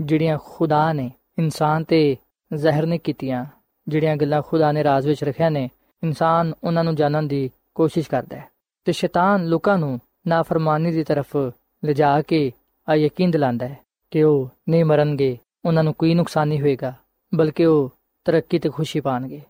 ਜਿਹੜੀਆਂ 0.00 0.38
ਖੁਦਾ 0.44 0.92
ਨੇ 0.92 1.10
ਇਨਸਾਨ 1.38 1.84
ਤੇ 1.84 2.16
ਜ਼ਾਹਿਰ 2.54 2.86
ਨੇ 2.86 2.98
ਕੀਤੀਆਂ, 2.98 3.44
ਜਿਹੜੀਆਂ 3.88 4.16
ਗੱਲਾਂ 4.16 4.42
ਖੁਦਾ 4.42 4.72
ਨੇ 4.72 4.84
ਰਾਜ਼ 4.84 5.08
ਵਿੱਚ 5.08 5.24
ਰੱਖਿਆ 5.24 5.48
ਨੇ, 5.48 5.70
ਇਨਸਾਨ 6.02 6.52
ਉਹਨਾਂ 6.64 6.84
ਨੂੰ 6.84 6.94
ਜਾਣਨ 6.94 7.28
ਦੀ 7.28 7.50
ਕੋਸ਼ਿਸ਼ 7.74 8.10
ਕਰਦਾ 8.10 8.36
ਹੈ। 8.36 8.48
ਤੇ 8.84 8.92
ਸ਼ੈਤਾਨ 8.92 9.46
ਲੋਕਾਂ 9.46 9.78
ਨੂੰ 9.78 10.00
ਨਾਫਰਮਾਨੀ 10.26 10.92
ਦੀ 10.92 11.04
ਤਰਫ 11.04 11.36
ਲਿਜਾ 11.84 12.22
ਕੇ 12.22 12.52
ਆ 12.88 12.94
ਯਕੀਨ 12.94 13.30
ਦਿਲਾਉਂਦਾ 13.30 13.68
ਹੈ 13.68 13.78
ਕਿ 14.10 14.22
ਉਹ 14.22 14.50
ਨਹੀਂ 14.68 14.84
ਮਰਨਗੇ, 14.84 15.38
ਉਹਨਾਂ 15.64 15.84
ਨੂੰ 15.84 15.94
ਕੋਈ 15.94 16.14
ਨੁਕਸਾਨ 16.14 16.48
ਨਹੀਂ 16.48 16.60
ਹੋਏਗਾ, 16.60 16.94
ਬਲਕਿ 17.34 17.66
ਉਹ 17.66 17.92
ਤਰੱਕੀ 18.24 18.58
ਤੇ 18.58 18.70
ਖੁਸ਼ੀ 18.70 19.00
ਪਾਣਗੇ। 19.00 19.40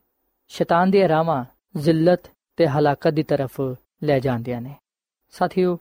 ਸ਼ੈਤਾਨ 0.49 0.91
ਦੀਆਂ 0.91 1.09
ਰਾਵਾਂ 1.09 1.45
ਜ਼ਿਲਤ 1.77 2.21
ਤੇ 2.57 2.67
ਹਲਾਕਤ 2.67 3.09
ਦੀ 3.09 3.23
ਤਰਫ 3.23 3.61
ਲੈ 4.05 4.19
ਜਾਂਦੀਆਂ 4.19 4.61
ਨੇ। 4.61 4.75
ਸਾਥੀਓ, 5.31 5.79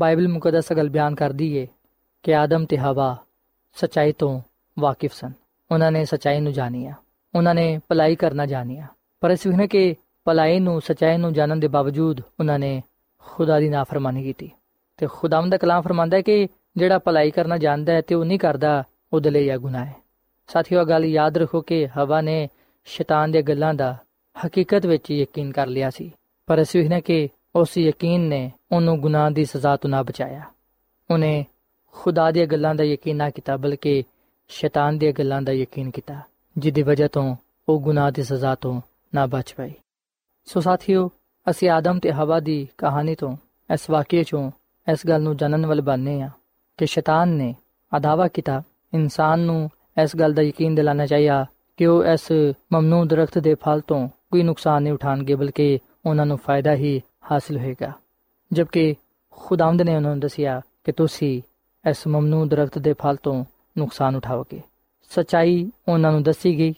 ਬਾਈਬਲ 0.00 0.28
ਮੁਕੱਦਸ 0.28 0.72
ਗੱਲ 0.72 0.88
ਬਿਆਨ 0.88 1.14
ਕਰਦੀ 1.14 1.56
ਏ 1.56 1.68
ਕਿ 2.22 2.34
ਆਦਮ 2.34 2.64
ਤੇ 2.64 2.78
ਹਵਾ 2.78 3.16
ਸਚਾਈ 3.74 4.12
ਤੋਂ 4.12 4.40
ਵਾਕਿਫ 4.78 5.14
ਸਨ। 5.14 5.32
ਉਹਨਾਂ 5.72 5.92
ਨੇ 5.92 6.04
ਸਚਾਈ 6.04 6.40
ਨੂੰ 6.40 6.52
ਜਾਣਿਆ 6.52 6.94
ਉਹਨਾਂ 7.34 7.54
ਨੇ 7.54 7.80
ਭਲਾਈ 7.88 8.16
ਕਰਨਾ 8.16 8.46
ਜਾਣਿਆ 8.46 8.86
ਪਰ 9.20 9.30
ਇਸ 9.30 9.46
ਵਿਖੇ 9.46 9.66
ਕਿ 9.66 9.94
ਭਲਾਈ 10.24 10.60
ਨੂੰ, 10.60 10.80
ਸਚਾਈ 10.80 11.16
ਨੂੰ 11.16 11.32
ਜਾਣਨ 11.32 11.60
ਦੇ 11.60 11.68
ਬਾਵਜੂਦ 11.68 12.20
ਉਹਨਾਂ 12.40 12.58
ਨੇ 12.58 12.82
ਖੁਦਾ 13.18 13.60
ਦੀ 13.60 13.68
ਨਾਫਰਮਾਨੀ 13.68 14.22
ਕੀਤੀ। 14.22 14.50
ਤੇ 14.96 15.06
ਖੁਦਾਵੰਦ 15.06 15.50
ਦਾ 15.50 15.56
ਕਲਾਮ 15.56 15.82
ਫਰਮਾਂਦਾ 15.82 16.16
ਹੈ 16.16 16.22
ਕਿ 16.22 16.48
ਜਿਹੜਾ 16.76 16.98
ਭਲਾਈ 16.98 17.30
ਕਰਨਾ 17.30 17.58
ਜਾਣਦਾ 17.58 17.92
ਹੈ 17.92 18.00
ਤੇ 18.00 18.14
ਉਹ 18.14 18.24
ਨਹੀਂ 18.24 18.38
ਕਰਦਾ, 18.38 18.84
ਉਹਦੇ 19.12 19.30
ਲਈ 19.30 19.48
ਇਹ 19.48 19.58
ਗੁਨਾਹ 19.58 19.84
ਹੈ। 19.84 19.94
ਸਾਥੀਓ 20.46 20.84
ਗੱਲ 20.84 21.04
ਯਾਦ 21.04 21.38
ਰੱਖੋ 21.38 21.60
ਕਿ 21.60 21.86
ਹਵਾ 21.86 22.20
ਨੇ 22.20 22.48
ਸ਼ੈਤਾਨ 22.84 23.30
ਦੇ 23.30 23.42
ਗੱਲਾਂ 23.42 23.74
ਦਾ 23.74 23.96
ਹਕੀਕਤ 24.46 24.86
ਵਿੱਚ 24.86 25.10
ਯਕੀਨ 25.10 25.52
ਕਰ 25.52 25.66
ਲਿਆ 25.66 25.90
ਸੀ। 25.90 26.12
ਪਰ 26.46 26.58
ਇਸ 26.58 26.76
ਵਿਖੇ 26.76 27.00
ਕਿ 27.00 27.28
ਉਸ 27.54 27.78
ਯਕੀਨ 27.78 28.20
ਨੇ 28.20 28.52
ਉਹਨੂੰ 28.72 29.00
ਗੁਨਾਹ 29.00 29.30
ਦੀ 29.30 29.44
ਸਜ਼ਾ 29.44 29.76
ਤੋਂ 29.76 29.90
ਨਾ 29.90 30.02
ਬਚਾਇਆ। 30.02 30.42
ਉਹਨੇ 31.10 31.46
ਖੁਦਾ 31.92 32.30
ਦੀਆਂ 32.30 32.46
ਗੱਲਾਂ 32.46 32.74
ਦਾ 32.74 32.84
ਯਕੀਨ 32.84 33.16
ਨਾ 33.16 33.30
ਕੀਤਾ, 33.30 33.56
ਬਲਕਿ 33.56 34.04
ਸ਼ੈਤਾਨ 34.50 34.98
ਦੀਆਂ 34.98 35.12
ਗੱਲਾਂ 35.12 35.42
ਦਾ 35.42 35.52
ਯਕੀਨ 35.52 35.90
ਕੀਤਾ 35.90 36.20
ਜਿੱਦੀ 36.58 36.82
ਵਜ੍ਹਾ 36.82 37.08
ਤੋਂ 37.08 37.36
ਉਹ 37.68 37.80
ਗੁਨਾਹ 37.80 38.10
ਦੀ 38.10 38.22
ਸਜ਼ਾ 38.22 38.54
ਤੋਂ 38.54 38.80
ਨਾ 39.14 39.26
ਬਚ 39.26 39.54
ਪਾਈ। 39.54 39.72
ਸੋ 40.44 40.60
ਸਾਥੀਓ, 40.60 41.10
ਅਸੀਂ 41.50 41.70
ਆਦਮ 41.70 41.98
ਤੇ 41.98 42.12
ਹਵਾ 42.12 42.40
ਦੀ 42.40 42.68
ਕਹਾਣੀ 42.78 43.14
ਤੋਂ 43.14 43.36
ਇਸ 43.74 43.90
ਵਾਕਿਏ 43.90 44.24
ਚੋਂ 44.24 44.50
ਇਸ 44.92 45.06
ਗੱਲ 45.08 45.22
ਨੂੰ 45.22 45.36
ਜਾਣਨ 45.36 45.66
ਵਾਲ 45.66 45.80
ਬਣਨੇ 45.80 46.22
ਆ 46.22 46.30
ਕਿ 46.76 46.86
ਸ਼ੈਤਾਨ 46.86 47.28
ਨੇ 47.28 47.54
ਅਦਾਵਾ 47.96 48.28
ਕੀਤਾ, 48.28 48.62
ਇਨਸਾਨ 48.94 49.40
ਨੂੰ 49.40 49.70
ਇਸ 50.02 50.16
ਗੱਲ 50.16 50.32
ਦਾ 50.32 50.42
ਯਕੀਨ 50.42 50.74
ਦਿਲਾਣਾ 50.74 51.06
ਚਾਹੀਦਾ 51.06 51.46
ਕਿ 51.76 51.86
ਉਹ 51.86 52.04
ਇਸ 52.04 52.32
ਮਮਨੂ 52.72 53.04
ਦਰਖਤ 53.04 53.38
ਦੇ 53.38 53.54
ਫਲ 53.54 53.80
ਤੋਂ 53.80 54.08
ਕੋਈ 54.30 54.42
ਨੁਕਸਾਨ 54.42 54.82
ਨਹੀਂ 54.82 54.92
ਉਠਾਣਗੇ, 54.92 55.34
ਬਲਕਿ 55.34 55.78
ਉਹਨਾਂ 56.06 56.26
ਨੂੰ 56.26 56.38
ਫਾਇਦਾ 56.38 56.74
ਹੀ 56.74 57.00
ਹਾਸਲ 57.32 57.58
ਹੋਏਗਾ। 57.58 57.92
ਜਦਕਿ 58.52 58.94
ਖੁਦਾਵੰਦ 59.30 59.82
ਨੇ 59.82 59.96
ਉਹਨਾਂ 59.96 60.10
ਨੂੰ 60.10 60.20
ਦੱਸਿਆ 60.20 60.60
ਕਿ 60.84 60.92
ਤੁਸੀਂ 60.92 61.42
ਇਸ 61.90 62.06
ਮਮਨੂ 62.06 62.44
ਦਰਖਤ 62.46 62.78
ਦੇ 62.78 62.92
ਫਲ 62.92 63.16
ਤੋਂ 63.16 63.44
ਨੁਕਸਾਨ 63.78 64.16
ਉਠਾਓਗੇ। 64.16 64.60
ਸਚਾਈ 65.10 65.70
ਉਹਨਾਂ 65.88 66.12
ਨੂੰ 66.12 66.22
ਦੱਸੀ 66.22 66.58
ਗਈ, 66.58 66.74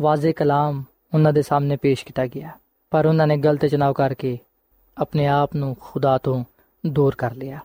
ਵਾਜ਼ੇ 0.00 0.32
ਕਲਾਮ 0.32 0.84
ਉਹਨਾਂ 1.14 1.32
ਦੇ 1.32 1.42
ਸਾਹਮਣੇ 1.42 1.76
ਪੇਸ਼ 1.76 2.04
ਕੀਤਾ 2.04 2.26
ਗਿਆ। 2.26 2.50
ਪਰ 2.90 3.06
ਉਹਨਾਂ 3.06 3.26
ਨੇ 3.26 3.36
ਗਲਤ 3.36 3.66
ਚਨਾਵ 3.66 3.92
ਕਰਕੇ 3.92 4.38
ਆਪਣੇ 4.98 5.26
ਆਪ 5.26 5.56
ਨੂੰ 5.56 5.76
ਖੁਦਾ 5.80 6.18
ਤੋਂ 6.18 6.44
ਦੂਰ 6.86 7.14
ਕਰ 7.14 7.34
ਲਿਆ। 7.34 7.58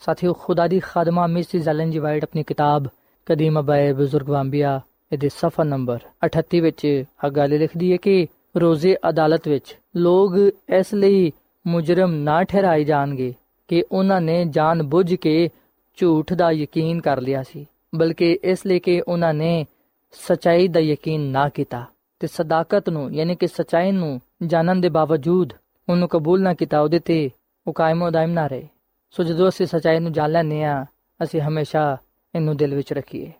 ਸਾਥੀਓ, 0.00 0.32
ਖੁਦਾ 0.32 0.68
ਦੀ 0.68 0.80
ਖਾਦਮਾ 0.80 1.26
ਮਿਸਿਸ 1.26 1.68
ਐਲਨ 1.68 1.90
ਜੀ 1.90 1.98
ਵਾਈਟ 1.98 2.24
ਆਪਣੀ 2.24 2.42
ਕਿਤਾਬ 2.42 2.86
ਕਦੀਮ 3.26 3.60
ਅਬਾਏ 3.60 3.92
ਬਜ਼ੁਰਗ 3.92 4.30
ਵਾਂਬੀਆ 4.30 4.80
ਇਹਦੇ 5.12 5.28
ਸਫਾ 5.28 5.64
ਨੰਬਰ 5.64 5.98
38 6.26 6.60
ਵਿੱਚ 6.60 7.04
ਆ 7.24 7.28
ਗੱਲ 7.28 7.58
ਲਿਖਦੀ 7.58 7.92
ਹੈ 7.92 7.96
ਕਿ 7.96 8.26
ਰੋਜ਼ੇ 8.56 8.96
ਅਦਾਲਤ 9.08 9.48
ਵਿੱਚ 9.48 9.78
ਲੋਕ 9.96 10.36
ਇਸ 10.72 10.94
ਲਈ 10.94 11.32
ਮੁਜਰਮ 11.66 12.12
ਨਾ 12.12 12.44
ਠਹਿਰਾਏ 12.44 12.84
ਜਾਣਗੇ 12.84 13.34
ਕਿ 13.68 13.84
ਉਹਨਾਂ 13.92 14.20
ਨੇ 14.20 14.44
ਜਾਣ 14.44 14.82
ਬੁੱਝ 14.82 15.14
ਕੇ 15.14 15.50
ਝੂਠ 15.96 16.32
ਦਾ 16.32 16.50
ਯਕੀਨ 16.50 17.00
ਕਰ 17.00 17.20
ਲਿਆ 17.20 17.42
ਸੀ। 17.42 17.66
ਬਲਕਿ 17.94 18.38
ਇਸ 18.44 18.66
ਲਈ 18.66 18.78
ਕਿ 18.80 19.02
ਉਹਨਾਂ 19.08 19.34
ਨੇ 19.34 19.66
ਸਚਾਈ 20.12 20.68
ਦਾ 20.68 20.80
ਯਕੀਨ 20.80 21.20
ਨਾ 21.20 21.48
ਕੀਤਾ 21.48 21.84
ਤੇ 22.20 22.26
ਸਦਾਕਤ 22.26 22.88
ਨੂੰ, 22.90 23.14
ਯਾਨੀ 23.14 23.36
ਕਿ 23.36 23.46
ਸਚਾਈ 23.46 23.92
ਨੂੰ 23.92 24.20
ਜਾਣਨ 24.46 24.80
ਦੇ 24.80 24.88
ਬਾਵਜੂਦ 24.88 25.52
ਉਹਨੂੰ 25.88 26.08
ਕਬੂਲ 26.08 26.42
ਨਾ 26.42 26.54
ਕੀਤਾ, 26.54 26.80
ਉਹਦੇ 26.80 26.98
ਤੇ 26.98 27.30
ਉਹ 27.66 27.72
ਕਾਇਮੋ 27.72 28.10
ਦਾਇਮ 28.10 28.30
ਨਾ 28.30 28.46
ਰਹੇ। 28.46 28.68
ਸੋ 29.10 29.22
ਜਦੋਂ 29.22 29.48
ਅਸੀਂ 29.48 29.66
ਸਚਾਈ 29.66 29.98
ਨੂੰ 29.98 30.12
ਜਾਣ 30.12 30.30
ਲੈਨੇ 30.30 30.64
ਆ 30.64 30.84
ਅਸੀਂ 31.22 31.40
ਹਮੇਸ਼ਾ 31.40 31.96
ਇਹਨੂੰ 32.34 32.56
ਦਿਲ 32.56 32.74
ਵਿੱਚ 32.74 32.92
ਰੱਖੀਏ। 32.92 33.32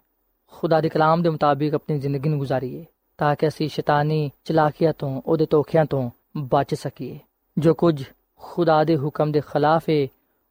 ਖੁਦਾ 0.46 0.80
ਦੇ 0.80 0.88
ਕਲਾਮ 0.88 1.22
ਦੇ 1.22 1.28
ਮੁਤਾਬਿਕ 1.28 1.74
ਆਪਣੀ 1.74 1.98
ਜ਼ਿੰਦਗੀ 1.98 2.28
ਨੂੰ 2.28 2.38
ਗੁਜ਼ਾਰੀਏ 2.38 2.84
ਤਾਂ 3.18 3.36
ਕਿ 3.36 3.48
ਅਸੀਂ 3.48 3.68
ਸ਼ੈਤਾਨੀ 3.68 4.30
ਚਲਾਕੀਆਂ 4.44 4.92
ਤੋਂ, 4.98 5.22
ਉਹਦੇ 5.26 5.46
ਧੋਖਿਆਂ 5.50 5.84
ਤੋਂ 5.84 6.10
ਬਚ 6.36 6.74
ਸਕੀਏ। 6.74 7.18
ਜੋ 7.58 7.74
ਕੁਝ 7.74 8.04
ਖੁਦਾ 8.38 8.84
ਦੇ 8.84 8.96
ਹੁਕਮ 8.96 9.32
ਦੇ 9.32 9.40
ਖਿਲਾਫ 9.40 9.82
ਹੈ, 9.90 10.06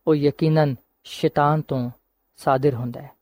ਉਹ 0.07 0.15
ਯਕੀਨਨ 0.15 0.75
ਸ਼ੈਤਾਨ 1.03 1.61
ਤੋਂ 1.61 1.89
ਸਾਦਰ 2.37 2.73
ਹੁੰਦਾ 2.73 3.01
ਹੈ। 3.01 3.20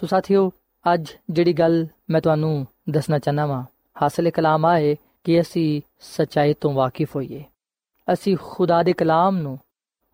ਸੋ 0.00 0.06
ਸਾਥੀਓ, 0.06 0.50
ਅੱਜ 0.94 1.08
ਜਿਹੜੀ 1.30 1.52
ਗੱਲ 1.52 1.86
ਮੈਂ 2.10 2.20
ਤੁਹਾਨੂੰ 2.20 2.66
ਦੱਸਣਾ 2.90 3.18
ਚਾਹਨਾ 3.18 3.46
ਵਾਂ, 3.46 3.62
ਹਾਸਲੇ 4.02 4.30
ਕਲਾਮ 4.30 4.66
ਆਏ 4.66 4.96
ਕਿ 5.24 5.40
ਅਸੀਂ 5.40 5.80
ਸਚਾਈ 6.00 6.54
ਤੋਂ 6.54 6.72
ਵਾਕਿਫ 6.72 7.16
ਹੋਈਏ। 7.16 7.44
ਅਸੀਂ 8.12 8.36
ਖੁਦਾ 8.42 8.82
ਦੇ 8.82 8.92
ਕਲਾਮ 8.92 9.36
ਨੂੰ, 9.36 9.58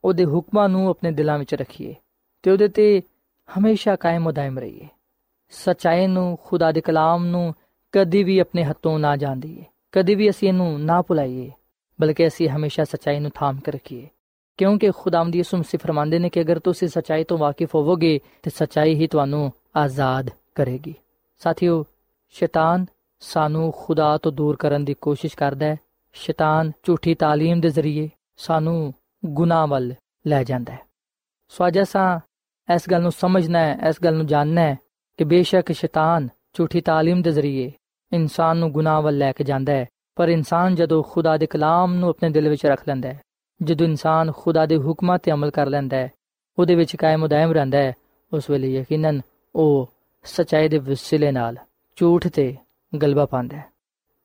ਉਹਦੇ 0.05 0.25
ਹੁਕਮਾਂ 0.25 0.69
ਨੂੰ 0.69 0.89
ਆਪਣੇ 0.89 1.11
ਦਿਲਾਂ 1.11 1.39
ਵਿੱਚ 1.39 1.55
ਰੱਖੀਏ 1.55 1.95
ਤੇ 2.43 2.51
ਉਹਦੇ 2.51 2.69
ਤੇ 2.69 3.03
ਹਮੇਸ਼ਾ 3.49 3.97
ਕਾਇਮ 3.97 4.27
ਉਦਾਇਮ 4.27 4.59
ਰਹੀਏ। 4.59 4.89
ਸਚਾਈ 5.51 6.07
ਨੂੰ, 6.07 6.39
ਖੁਦਾ 6.45 6.73
ਦੇ 6.73 6.81
ਕਲਾਮ 6.81 7.27
ਨੂੰ 7.27 7.55
ਕਦੀ 7.93 8.23
ਵੀ 8.25 8.39
ਆਪਣੇ 8.39 8.65
ਹੱਥੋਂ 8.65 8.99
ਨਾ 8.99 9.17
ਜਾਣ 9.17 9.37
ਦਈਏ, 9.37 9.65
ਕਦੀ 9.93 10.15
ਵੀ 10.15 10.31
ਅਸੀਂ 10.31 10.49
ਇਹਨੂੰ 10.49 10.81
ਨਾ 10.81 11.03
ਭੁਲਾਈਏ, 11.03 11.51
ਬਲਕਿ 12.01 12.27
ਅਸੀਂ 12.27 12.49
ਹਮੇਸ਼ਾ 12.49 12.85
ਸਚਾਈ 12.85 13.19
ਨੂੰ 13.19 13.31
ਥਾਮ 13.35 13.61
ਕੇ 13.61 13.73
ਰੱਖੀਏ। 13.73 14.09
ਕਿਉਂਕਿ 14.59 14.91
ਖੁਦਾਵੰਦ 14.97 15.37
ਯਿਸੂ 15.37 15.57
ਮਸੀਹ 15.57 15.81
ਫਰਮਾਉਂਦੇ 15.83 16.19
ਨੇ 16.19 16.29
ਕਿ 16.29 16.41
ਅਗਰ 16.41 16.59
ਤੁਸੀਂ 16.59 16.89
ਸਚਾਈ 16.89 17.25
ਤੋਂ 17.25 17.39
ਵਾਕਿਫ 17.39 17.75
ਹੋਵੋਗੇ, 17.75 18.21
ਤੇ 18.43 18.51
ਸਚਾਈ 18.51 18.95
ਹੀ 18.95 19.07
ਤੁਹਾਨੂੰ 19.07 19.53
ਆਜ਼ਾਦ 19.76 20.30
ਕਰੇਗੀ 20.56 20.94
ਸਾਥੀਓ 21.42 21.84
ਸ਼ੈਤਾਨ 22.36 22.86
ਸਾਨੂੰ 23.22 23.72
ਖੁਦਾ 23.78 24.18
ਤੋਂ 24.18 24.32
ਦੂਰ 24.32 24.56
ਕਰਨ 24.56 24.86
ਦੀ 24.86 24.94
ਕੋਸ਼ਿਸ਼ 24.94 25.36
ਕਰਦਾ 25.38 25.66
ਹੈ 25.66 25.78
ਸ਼ੈਤਾਨ 26.16 26.72
ਝੂਠੀ 26.84 27.16
تعلیم 27.24 27.62
ਦੇ 27.62 27.70
ਜ਼ਰੀਏ 27.70 28.10
ਸਾਨੂੰ 28.38 28.94
ਗੁਨਾਹ 29.26 29.68
ਵੱਲ 29.68 29.94
ਲੈ 30.28 30.44
ਜਾਂਦਾ 30.44 30.74
ਹੈ 30.74 30.80
ਸੋ 31.52 31.68
ਅੱਜ 31.68 31.82
ਅਸਾਂ 31.82 32.20
ਇਸ 32.68 32.90
ਗੱਲ 32.92 33.02
ਨੂੰ 33.02 33.12
ਸਮਝਣਾ 33.12 33.60
ਹੈ 33.60 33.78
ਇਸ 33.90 33.96
ਗੱਲ 34.04 34.16
ਨੂੰ 34.16 34.26
ਜਾਣਨਾ 34.26 34.62
ਹੈ 34.62 34.78
ਕਿ 35.20 35.24
ਬੇਸ਼ੱਕ 35.24 35.72
ਸ਼ੈਤਾਨ 35.72 36.28
ਝੂਠੀ 36.54 36.80
تعلیم 36.80 37.22
ਦੇ 37.22 37.32
ਜ਼ਰੀਏ 37.32 37.72
ਇਨਸਾਨ 38.12 38.58
ਨੂੰ 38.58 38.72
ਗੁਨਾਹ 38.72 39.02
ਵੱਲ 39.02 39.18
ਲੈ 39.18 39.32
ਕੇ 39.32 39.44
ਜਾਂਦਾ 39.44 39.74
ਹੈ 39.74 39.86
ਪਰ 40.18 40.30
ਇਨਸਾਨ 40.30 40.76
ਜਦੋਂ 40.76 41.04
ਖੁਦਾ 41.04 41.38
ਦੇ 41.38 41.46
ਕਲਾਮ 41.46 41.94
ਨੂੰ 41.94 42.10
ਆਪਣੇ 42.10 42.30
ਦਿਲ 42.30 42.50
ਵਿੱਚ 42.50 42.66
ਰੱਖ 42.66 42.88
ਲੈਂਦਾ 42.88 43.10
ਹੈ 43.10 43.22
ਜਦੋਂ 43.60 43.88
ਇਨਸਾਨ 43.88 44.32
ਖੁਦਾ 44.32 44.66
ਦੇ 44.66 44.78
ਹੁਕਮਾਂ 44.78 45.18
ਤੇ 45.20 45.32
ਅਮਲ 45.32 45.52
ਕਰ 45.52 45.68
ਲੈਂਦਾ 45.68 45.98
ਹੈ 45.98 46.10
ਉਹਦੇ 46.58 46.76
ਵਿੱਚ 46.76 46.96
ਕਾਇਮ 46.96 47.24
ਉਦਾਇਮ 47.24 47.52
ਰਹਿੰਦਾ 47.52 47.78
ਹੈ 47.78 47.94
ਉਸ 48.32 48.50
ਵੇਲੇ 48.50 48.72
ਯਕੀਨਨ 48.74 49.22
ਉਹ 49.57 49.93
ਸਚਾਈ 50.25 50.69
ਦੇ 50.69 50.79
ਵਸਿਲੇ 50.79 51.33
ਨਾਲ 51.33 51.57
ਝੂਠ 51.97 52.29
ਤੇ 52.29 52.57
ਗਲਬਾ 53.03 53.27
ਪਾਉਂਦਾ 53.27 53.57
ਹੈ। 53.57 53.65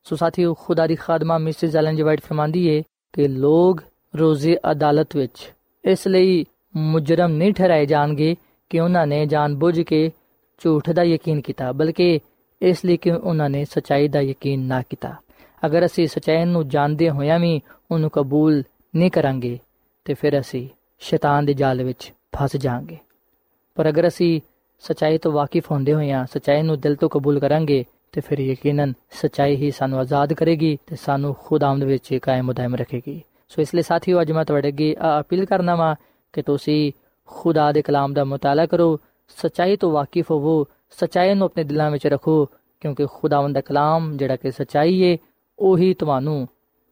ਸੋ 0.03 0.15
ਸਾਥੀਓ, 0.15 0.53
ਖੁਦਾ 0.53 0.87
ਦੀ 0.87 0.95
ਖਾਦਮਾ 0.95 1.37
ਮਿਸਿਸ 1.37 1.75
ਐਲਨ 1.75 1.95
ਜੀ 1.95 2.01
ਵਾਈਟ 2.01 2.21
ਫਰਮਾਂਦੀ 2.21 2.67
ਏ 2.67 2.83
ਕਿ 3.13 3.27
ਲੋਗ 3.27 3.77
ਰੋਜ਼ੇ 4.15 4.57
ਅਦਾਲਤ 4.71 5.15
ਵਿੱਚ 5.15 5.53
ਇਸ 5.85 6.07
ਲਈ 6.07 6.45
ਮੁਜਰਮ 6.75 7.31
ਨਹੀਂ 7.31 7.53
ਠਹਿਰਾਏ 7.53 7.85
ਜਾਣਗੇ 7.85 8.35
ਕਿ 8.69 8.79
ਉਹਨਾਂ 8.79 9.07
ਨੇ 9.07 9.25
ਜਾਣਬੁੱਝ 9.25 9.81
ਕੇ 9.81 10.11
ਝੂਠ 10.59 10.89
ਦਾ 10.89 11.03
ਯਕੀਨ 11.03 11.41
ਕੀਤਾ, 11.41 11.71
ਬਲਕਿ 11.71 12.19
ਇਸ 12.61 12.85
ਲਈ 12.85 12.97
ਕਿ 12.97 13.11
ਉਹਨਾਂ 13.11 13.49
ਨੇ 13.49 13.65
ਸਚਾਈ 13.65 14.07
ਦਾ 14.07 14.21
ਯਕੀਨ 14.21 14.59
ਨਾ 14.59 14.81
ਕੀਤਾ। 14.81 15.15
ਅਗਰ 15.65 15.85
ਅਸੀਂ 15.85 16.07
ਸਚਾਈ 16.07 16.45
ਨੂੰ 16.45 16.67
ਜਾਣਦੇ 16.67 17.09
ਹੋਇਆਂ 17.09 17.39
ਵੀ 17.39 17.61
ਉਹਨੂੰ 17.91 18.09
ਕਬੂਲ 18.09 18.63
ਨਹੀਂ 18.95 19.11
ਕਰਾਂਗੇ, 19.11 19.59
ਤੇ 20.05 20.13
ਫਿਰ 20.13 20.39
ਅਸੀਂ 20.39 20.69
ਸ਼ੈਤਾਨ 20.99 21.45
ਦੇ 21.45 21.53
ਜਾਲ 21.53 21.83
ਵਿੱਚ 21.83 22.13
ਫਸ 22.35 22.57
ਜਾਾਂਗੇ 22.57 22.97
ਪਰ 23.75 23.89
ਅਗਰ 23.89 24.07
ਅਸੀਂ 24.07 24.41
ਸਚਾਈ 24.82 25.18
ਤੋਂ 25.18 25.32
ਵਾਕਿਫ 25.32 25.70
ਹੁੰਦੇ 25.70 25.94
ਹੋਇਆਂ 25.94 26.24
ਸਚਾਈ 26.26 26.62
ਨੂੰ 26.62 26.80
ਦਿਲ 26.80 26.96
ਤੋਂ 26.96 27.08
ਕਬੂਲ 27.08 27.38
ਕਰਾਂਗੇ 27.40 27.84
ਤੇ 28.12 28.20
ਫਿਰ 28.20 28.40
ਯਕੀਨਨ 28.40 28.92
ਸਚਾਈ 29.10 29.56
ਹੀ 29.56 29.70
ਸਾਨੂੰ 29.70 29.98
ਆਜ਼ਾਦ 29.98 30.32
ਕਰੇਗੀ 30.32 30.76
ਤੇ 30.86 30.96
ਸਾਨੂੰ 30.96 31.34
ਖੁਦਾਵੰਦ 31.34 31.84
ਵਿੱਚ 31.84 32.14
ਕਾਇਮ 32.22 32.50
ਉਦਾਇਮ 32.50 32.74
ਰੱਖੇਗੀ 32.74 33.22
ਸੋ 33.48 33.62
ਇਸ 33.62 33.74
ਲਈ 33.74 33.82
ਸਾਥੀਓ 33.82 34.20
ਅੱਜ 34.20 34.32
ਮੈਂ 34.32 34.44
ਤੁਹਾਡੇ 34.44 34.68
ਅੱਗੇ 34.68 34.94
ਅਪੀਲ 35.20 35.44
ਕਰਨਾ 35.44 35.74
ਵਾ 35.74 35.94
ਕਿ 36.32 36.42
ਤੁਸੀਂ 36.42 36.92
ਖੁਦਾ 37.26 37.72
ਦੇ 37.72 37.82
ਕਲਾਮ 37.82 38.14
ਦਾ 38.14 38.24
ਮਤਾਲਾ 38.24 38.66
ਕਰੋ 38.66 38.98
ਸਚਾਈ 39.38 39.76
ਤੋਂ 39.76 39.92
ਵਾਕਿਫ 39.92 40.30
ਹੋਵੋ 40.30 40.66
ਸਚਾਈ 40.90 41.34
ਨੂੰ 41.34 41.44
ਆਪਣੇ 41.44 41.64
ਦਿਲਾਂ 41.64 41.90
ਵਿੱਚ 41.90 42.06
ਰੱਖੋ 42.06 42.44
ਕਿਉਂਕਿ 42.80 43.06
ਖੁਦਾਵੰਦ 43.06 43.54
ਦਾ 43.54 43.60
ਕਲਾਮ 43.60 44.16
ਜਿਹੜਾ 44.16 44.36
ਕਿ 44.36 44.50
ਸਚਾਈ 44.50 45.00
ਏ 45.02 45.16
ਉਹੀ 45.58 45.94
ਤੁਹਾਨੂੰ 45.94 46.46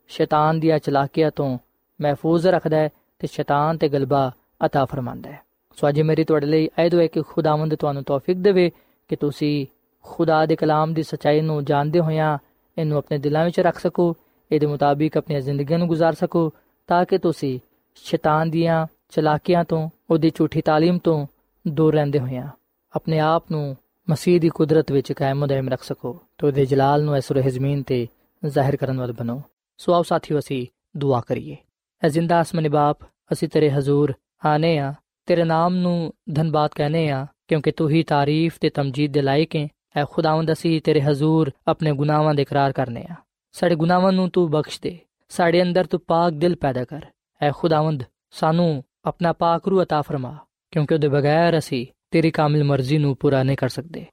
ਸ਼ੈਤਾਨ 0.09 0.61
ਦੀਆਂ 0.61 0.79
ਚਲਾਕੀਆਂ 0.79 1.31
ਤੋਂ 1.31 1.59
ਮਹਿਫੂਜ਼ 2.01 2.47
ਰੱਖਦਾ 2.47 2.77
ਹੈ 2.77 2.88
ਤੇ 3.18 3.27
ਸ਼ੈਤਾਨ 3.27 3.77
ਤੇ 3.77 3.88
ਗਲਬਾ 3.88 4.31
عطا 4.64 4.87
ਫਰਮਾਂਦਾ 4.87 5.31
ਹੈ 5.31 5.42
ਸੋ 5.80 5.90
ਅੱਜ 5.90 6.02
ਮੇਰੀ 6.02 6.24
ਤੁਹਾਡੇ 6.24 6.46
ਲਈ 6.46 6.70
ਇਹ 6.86 6.90
ਦੁਆ 6.90 7.02
ਹੈ 7.02 7.08
ਕਿ 7.08 7.22
ਖੁਦਾਵੰਦ 7.22 7.76
ਤੁਹਾਨੂੰ 7.76 8.04
ਤੌਫੀਕ 8.04 8.38
ਦੇਵੇ 8.38 8.72
ਕਿ 9.08 9.16
ਤੁਸੀਂ 9.16 9.68
ਖੁਦਾ 10.04 10.46
ਦੇ 10.46 10.56
ਕਲਾਮ 10.56 10.94
ਦੀ 10.94 11.04
ਸਚਾਈ 11.04 11.42
ਨੂੰ 11.42 11.66
ਜਾਣਦੇ 11.66 12.00
ਹੋਇਆ 12.00 12.38
ਇਹਨੂੰ 12.78 12.98
ਆਪਣੇ 12.98 13.18
ਦਿਲਾਂ 13.18 13.46
ਵਿੱਚ 13.46 13.60
ਰੱਖ 13.60 13.80
ਸਕੋ, 13.80 14.16
ਇਹਦੇ 14.52 14.66
ਮੁਤਾਬਿਕ 14.66 15.18
ਆਪਣੀ 15.18 15.42
ਜ਼ਿੰਦਗੀ 15.42 15.76
ਨੂੰ 15.76 15.88
گزار 15.88 16.16
ਸਕੋ, 16.20 16.54
ਤਾਂ 16.88 17.06
ਕਿ 17.06 17.18
ਤੁਸੀਂ 17.18 17.60
ਸ਼ੈਤਾਨ 17.96 18.50
ਦੀਆਂ 18.50 18.88
ਚਲਾਕੀਆਂ 19.10 19.63
ਤੋਂ, 19.63 19.90
ਉਹਦੀ 20.10 20.32
ਝੂਠੀ 20.36 20.60
تعلیم 20.60 21.00
ਤੋਂ 21.04 21.28
ਦੂਰ 21.68 21.94
ਰਹਿੰਦੇ 21.94 22.20
ਹੋਇਆ 22.20 22.50
ਆਪਣੇ 22.96 23.20
ਆਪ 23.20 23.52
ਨੂੰ 23.52 23.78
ਮਸੀਹ 24.10 24.42
ਦੀ 24.42 24.50
ਕੁਦਰਤ 24.50 24.92
ਵਿੱਚ 24.92 25.13
ਕਾਇਮ 25.13 25.46
ਦائم 25.46 25.70
ਰੱਖ 25.70 25.84
ਸਕੋ, 25.84 26.20
ਤੇ 26.38 26.48
ਉਹਦੇ 26.48 26.66
ਜਲਾਲ 26.66 27.04
ਨੂੰ 27.04 27.18
ਇਸ 27.18 27.32
ਰਹਿ 27.32 27.50
ਜ਼ਮੀਨ 27.50 27.84
ਤੇ 27.84 28.08
ਜ਼ਾਹਿਰ 28.46 28.76
ਕਰਨ 28.76 29.00
ਵਾਲ 29.00 29.13
ਬਣੋ। 29.13 29.42
ਸੋ 29.78 29.94
ਆਓ 29.94 30.04
ਸਾਥੀਓ 30.04 30.40
ਅਸੀਂ 30.40 30.68
ਦੁਆ 30.98 31.22
ਕਰੀਏ। 31.28 31.58
ਐ 32.04 32.08
ਜ਼ਿੰਦਾ 32.08 32.40
ਆਸਮਾਨੀ 32.40 32.70
ਬਾਪ, 32.70 32.98
ਅਸੀਂ 33.04 33.50
ਤੇਰੇ 33.50 33.72
ਹਜ਼ੂਰ 33.72 34.13
ਆਨੇ 34.46 34.78
ਆ। 34.78 34.94
ਤੇਰੇ 35.27 35.45
ਨਾਮ 35.45 35.75
ਨੂੰ 35.75 36.12
ਧੰਨਵਾਦ 36.35 36.71
ਕਹਨੇ 36.71 37.09
ਆ 37.11 37.27
ਕਿਉਂਕਿ 37.49 37.71
ਤੂੰ 37.71 37.90
ਹੀ 37.90 38.03
ਤਾਰੀਫ 38.03 38.59
ਤੇ 38.61 38.71
ਤਮਜੀਦ 38.71 39.12
ਦੇ 39.12 39.23
ਲਾਇਕ 39.23 39.57
ਹੈ 39.57 39.68
ਐ 39.97 40.05
ਖੁਦਾਵੰਦ 40.05 40.53
ਅਸੀਂ 40.53 40.81
ਤੇਰੇ 40.81 41.01
ਹਜ਼ੂਰ 41.01 41.51
ਆਪਣੇ 41.68 41.92
ਗੁਨਾਹਾਂ 41.92 42.35
ਦੇ 42.35 42.42
ਇਕਰਾਰ 42.42 42.73
ਕਰਨੇ 42.73 43.05
ਆ 43.11 43.14
ਸਾਡੇ 43.55 43.75
ਗੁਨਾਹਾਂ 43.75 44.12
ਨੂੰ 44.12 44.29
ਤੂੰ 44.31 44.51
ਬਖਸ਼ 44.51 44.81
ਦੇ 44.83 44.99
ਸਾਡੇ 45.31 45.62
ਅੰਦਰ 45.62 45.87
ਤੂੰ 45.87 46.01
ਪਾਕ 46.01 46.33
ਦਿਲ 46.33 46.57
ਪੈਦਾ 46.57 46.85
ਕਰ 46.85 47.07
ਐ 47.40 47.51
ਖੁਦਾਵੰਦ 47.51 48.03
ਸਾਨੂੰ 48.31 48.85
ਆਪਣਾ 49.05 49.33
ਪਾਕ 49.33 49.68
ਰੂ 49.68 49.83
عطا 49.83 50.03
ਫਰਮਾ 50.03 50.37
ਕਿਉਂਕਿ 50.73 50.95
ਉਹਦੇ 50.95 51.09
ਬਗੈਰ 51.09 51.59
ਅਸੀਂ 51.59 51.87
ਤੇਰੀ 52.11 52.31
ਕਾਮਿਲ 52.31 52.64
ਮਰਜ਼ੀ 52.64 52.99
ਨੂੰ 52.99 53.16
ਪੂਰਾ 53.16 53.42
ਨਹੀਂ 53.42 53.57
ਕਰ 53.57 53.68
ਸਕਦੇ 53.68 54.05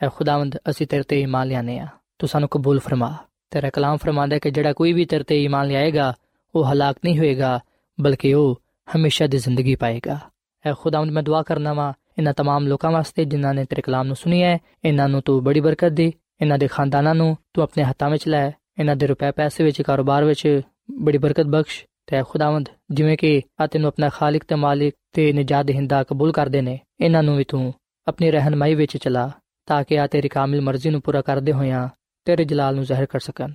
ਐ 0.00 0.08
ਖੁਦਾਵੰਦ 0.08 0.56
ਅਸੀਂ 0.70 0.86
ਤੇਰੇ 0.86 1.02
ਤੇ 1.02 1.20
ਈਮਾਨ 1.20 1.48
ਲਿਆਨੇ 1.48 1.78
ਆ 1.78 1.86
ਤੂੰ 2.18 2.28
ਸਾਨੂੰ 2.28 2.48
ਕਬੂਲ 2.48 2.78
ਫਰਮਾ 2.78 3.14
ਤੇਰਾ 3.50 3.70
ਕਲਾਮ 3.70 3.96
ਫਰਮਾਂਦਾ 3.96 4.38
ਕਿ 4.38 4.50
ਜਿਹੜਾ 4.50 4.72
ਕੋਈ 4.72 4.92
ਵੀ 4.92 5.04
ਤੇਰੇ 5.04 5.24
ਤੇ 5.24 5.42
ਈਮਾਨ 5.44 5.66
ਲਿਆਏਗਾ 5.68 6.12
ਉਹ 6.54 6.64
ਹਲਾਕ 6.72 6.96
ਨਹੀਂ 7.04 7.18
ਹੋਏਗਾ 7.18 7.58
ਬਲਕਿ 7.98 8.34
ਉਹ 8.34 8.60
ਹਮੇਸ਼ਾ 8.96 9.26
ਦੀ 9.26 9.38
ਜ਼ਿੰਦਗੀ 9.38 9.74
ਪਾਏਗਾ 9.74 10.18
ਐ 10.66 10.72
ਖੁਦਾਵੰਦ 10.72 11.10
ਮੈਂ 11.10 11.22
ਦੁਆ 11.22 11.42
ਕਰਨਾ 11.42 11.72
ਵਾ 11.72 11.92
ਇਹਨਾਂ 12.18 12.32
तमाम 12.32 12.68
ਲੋਕਾਂ 12.68 12.90
ਵਾਸਤੇ 12.90 13.24
ਜਿਨ੍ਹਾਂ 13.24 13.54
ਨੇ 13.54 13.64
ਤੇਰੇ 13.64 13.82
ਕਲਾਮ 13.82 14.06
ਨੂੰ 14.06 14.16
ਸੁਣੀ 14.16 14.42
ਹੈ 14.42 14.58
ਇਹਨਾਂ 14.84 15.08
ਨੂੰ 15.08 15.22
ਤੂੰ 15.22 15.42
ਬੜੀ 15.44 15.60
ਬਰਕਤ 15.60 15.92
ਦੇ 15.92 16.12
ਇਹਨਾਂ 16.40 16.58
ਦੇ 16.58 16.66
ਖਾਨਦਾਨਾਂ 16.66 17.14
ਨੂੰ 17.14 17.36
ਤੂੰ 17.54 17.64
ਆਪਣੇ 17.64 17.84
ਹੱਥਾਂ 17.84 18.10
ਵਿੱਚ 18.10 18.28
ਲੈ 18.28 18.46
ਇਹਨਾਂ 18.78 18.96
ਦੇ 18.96 19.06
ਰੁਪਏ 19.06 19.30
ਪੈਸੇ 19.30 19.64
ਵਿੱਚ 19.64 19.82
ਕਾਰੋਬਾਰ 19.82 20.24
ਵਿੱਚ 20.24 20.62
ਬੜੀ 21.00 21.18
ਬਰਕਤ 21.18 21.46
ਬਖਸ਼ 21.46 21.84
ਤੇ 22.06 22.22
ਖੁਦਾਵੰਦ 22.22 22.68
ਜਿਵੇਂ 22.90 23.16
ਕਿ 23.16 23.42
ਆ 23.60 23.66
ਤੈਨੂੰ 23.66 23.88
ਆਪਣਾ 23.88 24.08
ਖਾਲਕ 24.08 24.44
ਤੇ 24.44 24.54
ਮਾਲਿਕ 24.54 24.94
ਤੇ 25.12 25.32
ਨਜਾਤ 25.32 25.70
ਹਿੰਦਾ 25.70 26.02
ਕਬੂਲ 26.02 26.32
ਕਰਦੇ 26.32 26.60
ਨੇ 26.60 26.78
ਇਹਨਾਂ 27.00 27.22
ਨੂੰ 27.22 27.36
ਵੀ 27.36 27.44
ਤੂੰ 27.44 27.72
ਆਪਣੀ 28.06 28.30
ਰਹਿਨਮਾਈ 28.30 28.74
ਵਿੱਚ 28.74 28.96
ਚਲਾ 28.96 29.30
ਤਾਂ 29.66 29.84
ਕਿ 29.84 29.98
ਆ 30.00 30.06
ਤੇਰੀ 30.06 30.28
ਕਾਮਿਲ 30.28 30.60
ਮਰਜ਼ੀ 30.60 30.90
ਨੂੰ 30.90 31.00
ਪੂਰਾ 31.00 31.20
ਕਰਦੇ 31.20 31.52
ਹੋਇਆਂ 31.52 31.88
ਤੇਰੇ 32.26 32.44
ਜਲਾਲ 32.44 32.74
ਨੂੰ 32.74 32.84
ਜ਼ਾਹਿਰ 32.84 33.06
ਕਰ 33.06 33.20
ਸਕਣ 33.20 33.52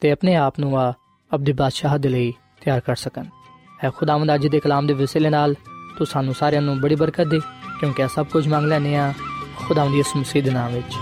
ਤੇ 0.00 0.10
ਆਪਣੇ 0.10 0.34
ਆਪ 0.36 0.60
ਨੂੰ 0.60 0.78
ਆ 0.78 0.92
ਅਬਦੀ 1.30 1.52
ਬਾਦਸ਼ਾਹ 1.52 1.98
ਦੇ 1.98 2.08
ਲਈ 2.08 2.32
ਤਿਆਰ 2.60 2.80
ਕਰ 2.80 2.96
ਸਕਣ 2.96 3.24
ਐ 3.84 3.90
ਖੁਦਾਵੰਦ 3.90 4.34
ਅੱਜ 4.34 4.46
ਦੇ 4.46 4.60
ਕਲਾਮ 4.60 4.86
ਦੇ 4.86 4.94
ਵਸਿਲੇ 4.94 5.30
ਨਾਲ 5.30 5.54
ਤੂੰ 5.97 6.07
ਸਾਨੂੰ 6.07 6.33
ਸਾਰਿਆਂ 6.33 6.61
ਨੂੰ 6.61 6.79
ਬੜੀ 6.79 6.95
ਬਰਕਤ 6.95 7.27
ਦੇ, 7.27 7.39
ਕਿਉਂਕਿ 7.79 8.03
ਆ 8.03 8.07
ਸਭ 8.07 8.25
ਕੁਝ 8.25 8.47
ਮੰਗ 8.47 8.67
ਲੈਨੇ 8.67 8.95
ਆ 8.95 9.13
ਖੁਦਾਵੰਦ 9.55 9.95
ਯਿਸੂ 9.95 10.19
ਮਸੀਹ 10.19 10.43
ਦੇ 10.43 10.51
ਨਾਮ 10.51 10.73
ਵਿੱਚ। 10.73 10.95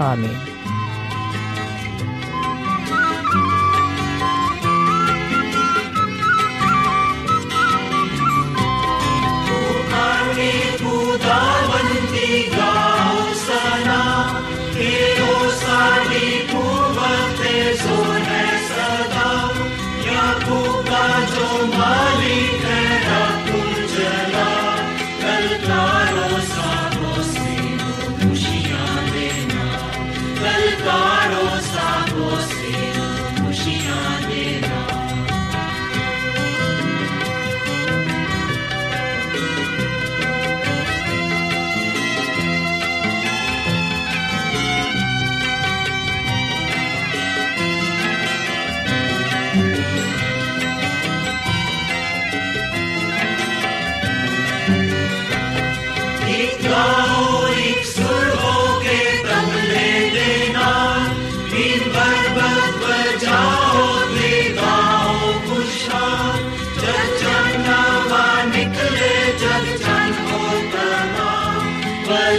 ਆਮੀਨ। 0.00 0.57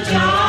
job. 0.02 0.49